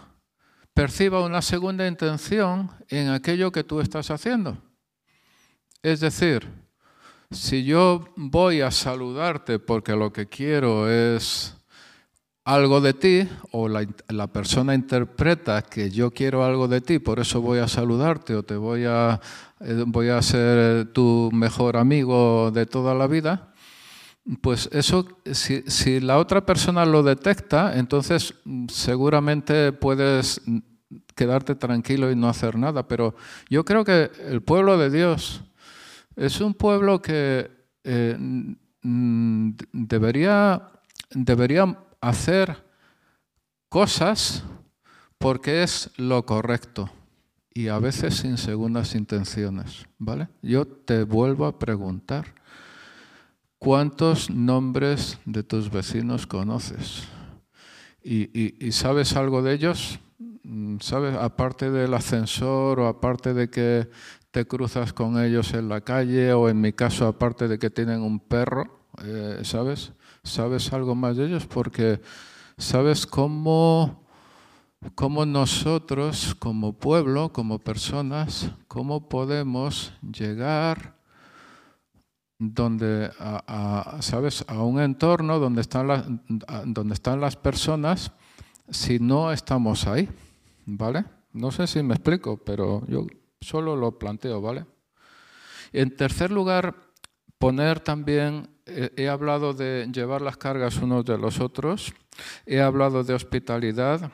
perciba 0.73 1.23
una 1.23 1.41
segunda 1.41 1.87
intención 1.87 2.69
en 2.89 3.09
aquello 3.09 3.53
que 3.53 3.63
tú 3.63 3.79
estás 3.79 4.11
haciendo. 4.11 4.61
Es 5.81 6.01
decir, 6.01 6.51
si 7.31 7.63
yo 7.63 8.13
voy 8.17 8.59
a 8.59 8.71
saludarte 8.71 9.57
porque 9.57 9.93
lo 9.93 10.11
que 10.11 10.27
quiero 10.27 10.91
es 10.91 11.54
algo 12.45 12.79
de 12.79 12.93
ti 12.93 13.27
o 13.51 13.67
la, 13.67 14.27
persona 14.27 14.75
interpreta 14.75 15.63
que 15.63 15.89
yo 15.89 16.11
quiero 16.11 16.45
algo 16.45 16.67
de 16.67 16.79
ti, 16.79 16.99
por 16.99 17.19
eso 17.19 17.41
voy 17.41 17.57
a 17.59 17.67
saludarte 17.67 18.35
o 18.35 18.43
te 18.43 18.55
voy 18.55 18.85
a, 18.85 19.19
eh, 19.59 19.83
voy 19.87 20.09
a 20.09 20.21
ser 20.21 20.93
tu 20.93 21.31
mejor 21.33 21.75
amigo 21.75 22.51
de 22.51 22.67
toda 22.67 22.93
la 22.93 23.07
vida, 23.07 23.51
pues 24.41 24.69
eso, 24.71 25.07
si, 25.31 25.63
si 25.63 25.99
la 25.99 26.19
otra 26.19 26.45
persona 26.45 26.85
lo 26.85 27.01
detecta, 27.01 27.77
entonces 27.77 28.35
mm, 28.45 28.67
seguramente 28.69 29.71
puedes 29.71 30.41
quedarte 31.15 31.55
tranquilo 31.55 32.11
y 32.11 32.15
no 32.15 32.29
hacer 32.29 32.57
nada. 32.57 32.87
Pero 32.87 33.15
yo 33.49 33.65
creo 33.65 33.83
que 33.83 34.11
el 34.27 34.41
pueblo 34.41 34.77
de 34.77 34.89
Dios 34.89 35.43
es 36.15 36.41
un 36.41 36.53
pueblo 36.53 37.01
que 37.01 37.49
eh, 37.83 38.17
debería, 38.81 40.71
debería 41.11 41.77
hacer 42.05 42.63
cosas 43.67 44.43
porque 45.17 45.63
es 45.63 45.89
lo 45.97 46.25
correcto 46.25 46.89
y 47.51 47.69
a 47.69 47.79
veces 47.79 48.17
sin 48.17 48.37
segundas 48.37 48.93
intenciones, 48.93 49.87
¿vale? 49.97 50.27
Yo 50.41 50.67
te 50.67 51.03
vuelvo 51.03 51.45
a 51.47 51.57
preguntar, 51.57 52.35
¿cuántos 53.57 54.29
nombres 54.29 55.17
de 55.25 55.41
tus 55.41 55.71
vecinos 55.71 56.27
conoces? 56.27 57.07
¿Y, 58.03 58.71
sabes 58.71 59.15
algo 59.15 59.41
de 59.41 59.53
ellos? 59.53 59.99
¿Sabes? 60.81 61.15
Aparte 61.15 61.71
del 61.71 61.93
ascensor 61.95 62.79
o 62.81 62.87
aparte 62.87 63.33
de 63.33 63.49
que 63.49 63.89
te 64.29 64.45
cruzas 64.45 64.93
con 64.93 65.19
ellos 65.19 65.53
en 65.55 65.69
la 65.69 65.81
calle 65.81 66.33
o 66.33 66.49
en 66.49 66.61
mi 66.61 66.71
caso 66.73 67.07
aparte 67.07 67.47
de 67.47 67.57
que 67.57 67.71
tienen 67.71 68.01
un 68.01 68.19
perro, 68.19 68.85
eh, 69.01 69.39
¿sabes? 69.43 69.93
¿Sabes 70.25 70.73
algo 70.73 70.95
más 70.95 71.15
de 71.15 71.27
ellos? 71.27 71.45
Porque 71.45 72.01
sabes 72.57 73.05
cómo 73.05 74.03
cómo 74.93 75.25
nosotros 75.25 76.35
como 76.37 76.73
pueblo, 76.73 77.31
como 77.31 77.59
personas, 77.59 78.51
cómo 78.67 79.09
podemos 79.09 79.93
llegar 80.01 80.95
donde 82.37 83.09
a, 83.17 83.97
sabes 84.01 84.43
a 84.47 84.61
un 84.61 84.81
entorno 84.81 85.39
donde 85.39 85.61
están 85.61 85.87
las 85.87 86.05
donde 86.65 86.93
están 86.93 87.21
las 87.21 87.37
personas 87.37 88.11
si 88.69 88.99
no 88.99 89.31
estamos 89.31 89.87
ahí 89.87 90.09
vale 90.65 91.05
no 91.31 91.49
sé 91.51 91.65
si 91.65 91.81
me 91.81 91.93
explico 91.93 92.35
pero 92.35 92.85
yo 92.87 93.07
solo 93.39 93.77
lo 93.77 93.97
planteo 93.97 94.41
vale 94.41 94.65
en 95.71 95.95
tercer 95.95 96.29
lugar 96.29 96.75
poner 97.37 97.79
también 97.79 98.49
he 98.65 99.07
hablado 99.07 99.53
de 99.53 99.87
llevar 99.91 100.21
las 100.21 100.37
cargas 100.37 100.77
unos 100.77 101.05
de 101.05 101.17
los 101.17 101.39
otros 101.39 101.93
he 102.45 102.61
hablado 102.61 103.03
de 103.03 103.13
hospitalidad 103.13 104.11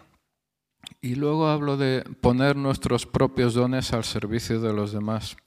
y 1.02 1.16
luego 1.16 1.48
hablo 1.48 1.78
de 1.78 2.04
poner 2.22 2.56
nuestros 2.56 3.06
propios 3.06 3.54
dones 3.54 3.94
al 3.94 4.04
servicio 4.04 4.60
de 4.60 4.74
los 4.74 4.92
demás. 4.92 5.38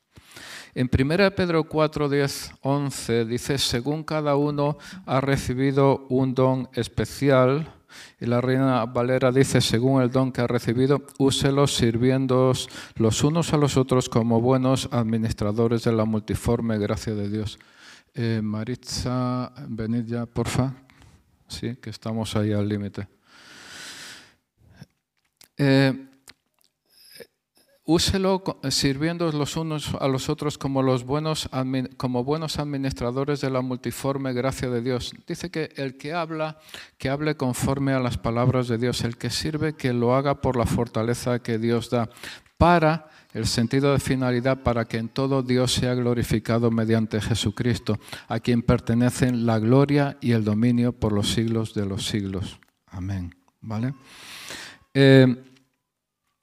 En 0.75 0.91
1 0.93 1.35
Pedro 1.37 1.65
4, 1.65 2.09
10, 2.09 2.55
11 2.63 3.25
dice, 3.27 3.59
según 3.59 4.03
cada 4.03 4.35
uno 4.35 4.77
ha 5.07 5.21
recibido 5.21 6.07
un 6.09 6.35
don 6.35 6.69
especial, 6.73 7.74
y 8.21 8.27
la 8.27 8.41
Reina 8.41 8.85
Valera 8.87 9.33
dice, 9.33 9.61
según 9.61 10.03
el 10.03 10.11
don 10.11 10.33
que 10.33 10.41
ha 10.41 10.47
recibido, 10.47 11.03
úselos 11.19 11.75
sirviéndoos 11.75 12.69
los 12.97 13.25
unos 13.25 13.53
a 13.53 13.57
los 13.57 13.77
otros 13.77 14.09
como 14.09 14.41
buenos 14.41 14.89
administradores 14.93 15.85
de 15.85 15.93
la 15.93 16.05
multiforme 16.05 16.79
gracia 16.79 17.15
de 17.15 17.29
Dios. 17.29 17.59
Eh, 18.15 18.41
Maritza, 18.43 19.53
venid 19.69 20.05
ya, 20.07 20.27
porfa. 20.27 20.73
Sí, 21.49 21.77
que 21.77 21.91
estamos 21.91 22.35
ahí 22.37 22.53
al 22.53 22.69
límite. 22.69 23.09
Eh, 25.57 26.14
úselo 27.85 28.43
sirviendo 28.71 29.31
los 29.33 29.57
unos 29.57 29.95
a 30.01 30.09
los 30.09 30.29
otros 30.29 30.57
como, 30.57 30.83
los 30.83 31.05
buenos, 31.05 31.49
como 31.97 32.25
buenos 32.25 32.59
administradores 32.59 33.41
de 33.41 33.51
la 33.51 33.61
multiforme 33.61 34.33
gracia 34.33 34.71
de 34.71 34.81
Dios. 34.81 35.15
Dice 35.27 35.51
que 35.51 35.71
el 35.77 35.97
que 35.97 36.15
habla, 36.15 36.59
que 36.99 37.11
hable 37.11 37.37
conforme 37.37 37.93
a 37.93 38.01
las 38.01 38.17
palabras 38.17 38.69
de 38.69 38.79
Dios, 38.79 39.03
el 39.03 39.17
que 39.17 39.31
sirve, 39.31 39.75
que 39.75 39.93
lo 39.93 40.15
haga 40.15 40.41
por 40.41 40.57
la 40.57 40.67
fortaleza 40.67 41.41
que 41.41 41.59
Dios 41.59 41.91
da, 41.91 42.09
para 42.57 43.11
el 43.35 43.47
sentido 43.47 43.93
de 43.93 43.99
finalidad, 43.99 44.63
para 44.63 44.85
que 44.87 44.97
en 44.97 45.09
todo 45.09 45.43
Dios 45.43 45.73
sea 45.73 45.95
glorificado 45.95 46.71
mediante 46.71 47.21
Jesucristo, 47.21 47.99
a 48.29 48.39
quien 48.39 48.63
pertenecen 48.63 49.45
la 49.45 49.59
gloria 49.59 50.17
y 50.21 50.33
el 50.33 50.45
dominio 50.45 50.93
por 50.93 51.13
los 51.13 51.33
siglos 51.33 51.75
de 51.75 51.85
los 51.85 52.07
siglos. 52.07 52.61
Amén. 52.87 53.35
¿Vale? 53.61 53.95
Eh, 54.95 55.27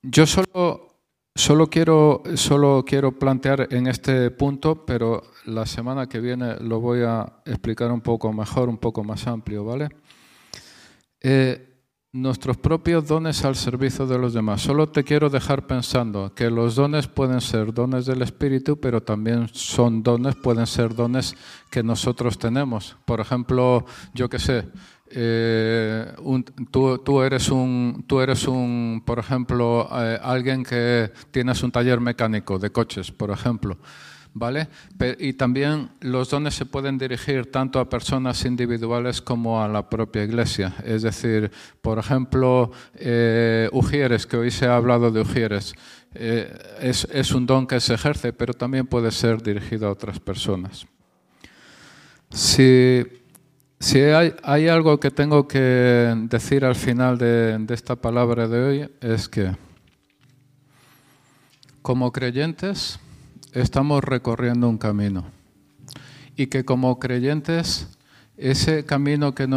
yo 0.01 0.25
solo, 0.25 0.90
solo, 1.35 1.67
quiero, 1.67 2.23
solo 2.35 2.83
quiero 2.85 3.17
plantear 3.17 3.67
en 3.71 3.87
este 3.87 4.31
punto, 4.31 4.85
pero 4.85 5.21
la 5.45 5.65
semana 5.65 6.07
que 6.07 6.19
viene 6.19 6.57
lo 6.59 6.79
voy 6.79 7.01
a 7.01 7.41
explicar 7.45 7.91
un 7.91 8.01
poco 8.01 8.31
mejor, 8.33 8.69
un 8.69 8.77
poco 8.77 9.03
más 9.03 9.27
amplio, 9.27 9.63
¿vale? 9.63 9.89
Eh, 11.21 11.71
nuestros 12.13 12.57
propios 12.57 13.07
dones 13.07 13.45
al 13.45 13.55
servicio 13.55 14.05
de 14.05 14.17
los 14.17 14.33
demás. 14.33 14.61
Solo 14.61 14.89
te 14.89 15.03
quiero 15.03 15.29
dejar 15.29 15.65
pensando 15.65 16.33
que 16.35 16.49
los 16.49 16.75
dones 16.75 17.07
pueden 17.07 17.39
ser 17.39 17.73
dones 17.73 18.05
del 18.05 18.21
Espíritu, 18.21 18.79
pero 18.79 19.01
también 19.01 19.47
son 19.53 20.03
dones, 20.03 20.35
pueden 20.35 20.67
ser 20.67 20.93
dones 20.93 21.35
que 21.69 21.83
nosotros 21.83 22.37
tenemos. 22.37 22.97
Por 23.05 23.21
ejemplo, 23.21 23.85
yo 24.13 24.27
qué 24.27 24.39
sé, 24.39 24.67
eh, 25.13 26.13
tú, 26.71 27.21
eres 27.21 27.49
un, 27.49 28.03
tú 28.07 28.21
eres 28.21 28.47
un, 28.47 29.03
por 29.05 29.19
ejemplo, 29.19 29.89
eh, 29.93 30.17
alguien 30.21 30.63
que 30.63 31.11
tienes 31.31 31.61
un 31.63 31.71
taller 31.71 31.99
mecánico 31.99 32.57
de 32.57 32.71
coches, 32.71 33.11
por 33.11 33.31
ejemplo. 33.31 33.77
¿Vale? 34.33 34.69
Y 35.19 35.33
también 35.33 35.89
los 35.99 36.29
dones 36.29 36.53
se 36.53 36.65
pueden 36.65 36.97
dirigir 36.97 37.51
tanto 37.51 37.81
a 37.81 37.89
personas 37.89 38.45
individuales 38.45 39.21
como 39.21 39.61
a 39.61 39.67
la 39.67 39.89
propia 39.89 40.23
iglesia. 40.23 40.73
Es 40.85 41.01
decir, 41.01 41.51
por 41.81 41.99
ejemplo, 41.99 42.71
eh, 42.95 43.67
Ujieres, 43.73 44.25
que 44.25 44.37
hoy 44.37 44.49
se 44.49 44.67
ha 44.67 44.77
hablado 44.77 45.11
de 45.11 45.19
Ujieres, 45.19 45.73
es, 46.13 47.05
es 47.11 47.31
un 47.33 47.45
don 47.45 47.67
que 47.67 47.81
se 47.81 47.93
ejerce, 47.93 48.31
pero 48.31 48.53
también 48.53 48.87
puede 48.87 49.11
ser 49.11 49.43
dirigido 49.43 49.89
a 49.89 49.91
otras 49.91 50.21
personas. 50.21 50.87
Si 52.29 53.03
si 53.81 53.99
hay, 53.99 54.67
algo 54.67 54.99
que 54.99 55.09
tengo 55.09 55.47
que 55.47 56.13
decir 56.29 56.65
al 56.65 56.75
final 56.75 57.17
de, 57.17 57.65
esta 57.69 57.95
palabra 57.95 58.47
de 58.47 58.63
hoy 58.63 58.89
es 59.01 59.27
que 59.27 59.55
como 61.81 62.11
creyentes 62.11 62.99
estamos 63.53 64.03
recorriendo 64.03 64.69
un 64.69 64.77
camino 64.77 65.25
y 66.35 66.45
que 66.45 66.63
como 66.63 66.99
creyentes 66.99 67.87
ese 68.37 68.85
camino 68.85 69.33
que, 69.33 69.47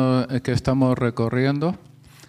que 0.43 0.53
estamos 0.53 0.99
recorriendo, 0.99 1.77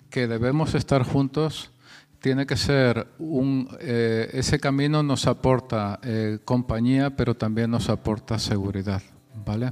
que 0.09 0.27
debemos 0.27 0.75
estar 0.75 1.01
juntos, 1.03 1.71
tiene 2.19 2.45
que 2.45 2.57
ser 2.57 3.07
un, 3.19 3.69
eh, 3.79 4.31
ese 4.33 4.59
camino 4.59 5.01
nos 5.01 5.27
aporta 5.27 6.01
eh, 6.03 6.39
compañía, 6.43 7.15
pero 7.15 7.35
también 7.35 7.71
nos 7.71 7.87
aporta 7.87 8.37
seguridad, 8.37 9.01
¿vale? 9.45 9.71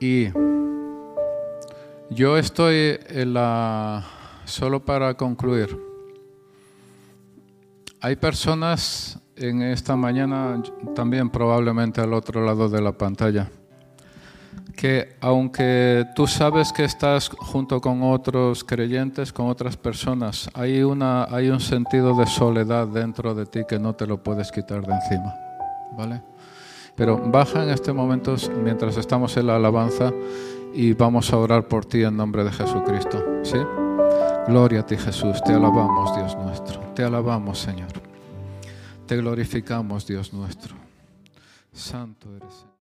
Y 0.00 0.28
yo 2.10 2.36
estoy. 2.36 2.98
Solo 4.44 4.82
para 4.84 5.14
concluir. 5.14 5.78
Hay 8.00 8.16
personas 8.16 9.20
en 9.36 9.62
esta 9.62 9.94
mañana, 9.94 10.62
también 10.94 11.30
probablemente 11.30 12.00
al 12.00 12.14
otro 12.14 12.44
lado 12.44 12.68
de 12.68 12.80
la 12.80 12.92
pantalla, 12.92 13.50
que 14.76 15.16
aunque 15.20 16.06
tú 16.14 16.26
sabes 16.26 16.72
que 16.72 16.84
estás 16.84 17.28
junto 17.28 17.80
con 17.80 18.02
otros 18.02 18.64
creyentes, 18.64 19.32
con 19.32 19.48
otras 19.48 19.76
personas, 19.76 20.48
hay, 20.54 20.82
una, 20.82 21.24
hay 21.24 21.50
un 21.50 21.60
sentido 21.60 22.16
de 22.16 22.26
soledad 22.26 22.86
dentro 22.88 23.34
de 23.34 23.46
ti 23.46 23.60
que 23.68 23.78
no 23.78 23.94
te 23.94 24.06
lo 24.06 24.22
puedes 24.22 24.50
quitar 24.50 24.86
de 24.86 24.94
encima. 24.94 25.34
¿Vale? 25.96 26.22
Pero 26.94 27.18
baja 27.18 27.62
en 27.62 27.70
este 27.70 27.92
momento, 27.92 28.34
mientras 28.62 28.96
estamos 28.96 29.36
en 29.36 29.46
la 29.46 29.56
alabanza, 29.56 30.12
y 30.78 30.92
vamos 30.92 31.32
a 31.32 31.36
orar 31.36 31.66
por 31.66 31.84
ti 31.84 32.04
en 32.04 32.16
nombre 32.16 32.44
de 32.44 32.52
Jesucristo. 32.52 33.20
¿Sí? 33.42 33.58
Gloria 34.46 34.80
a 34.80 34.86
ti 34.86 34.96
Jesús, 34.96 35.42
te 35.42 35.52
alabamos 35.52 36.14
Dios 36.14 36.36
nuestro, 36.36 36.78
te 36.94 37.02
alabamos 37.02 37.58
Señor, 37.58 37.90
te 39.04 39.16
glorificamos 39.16 40.06
Dios 40.06 40.32
nuestro. 40.32 40.76
Santo 41.72 42.28
eres. 42.36 42.68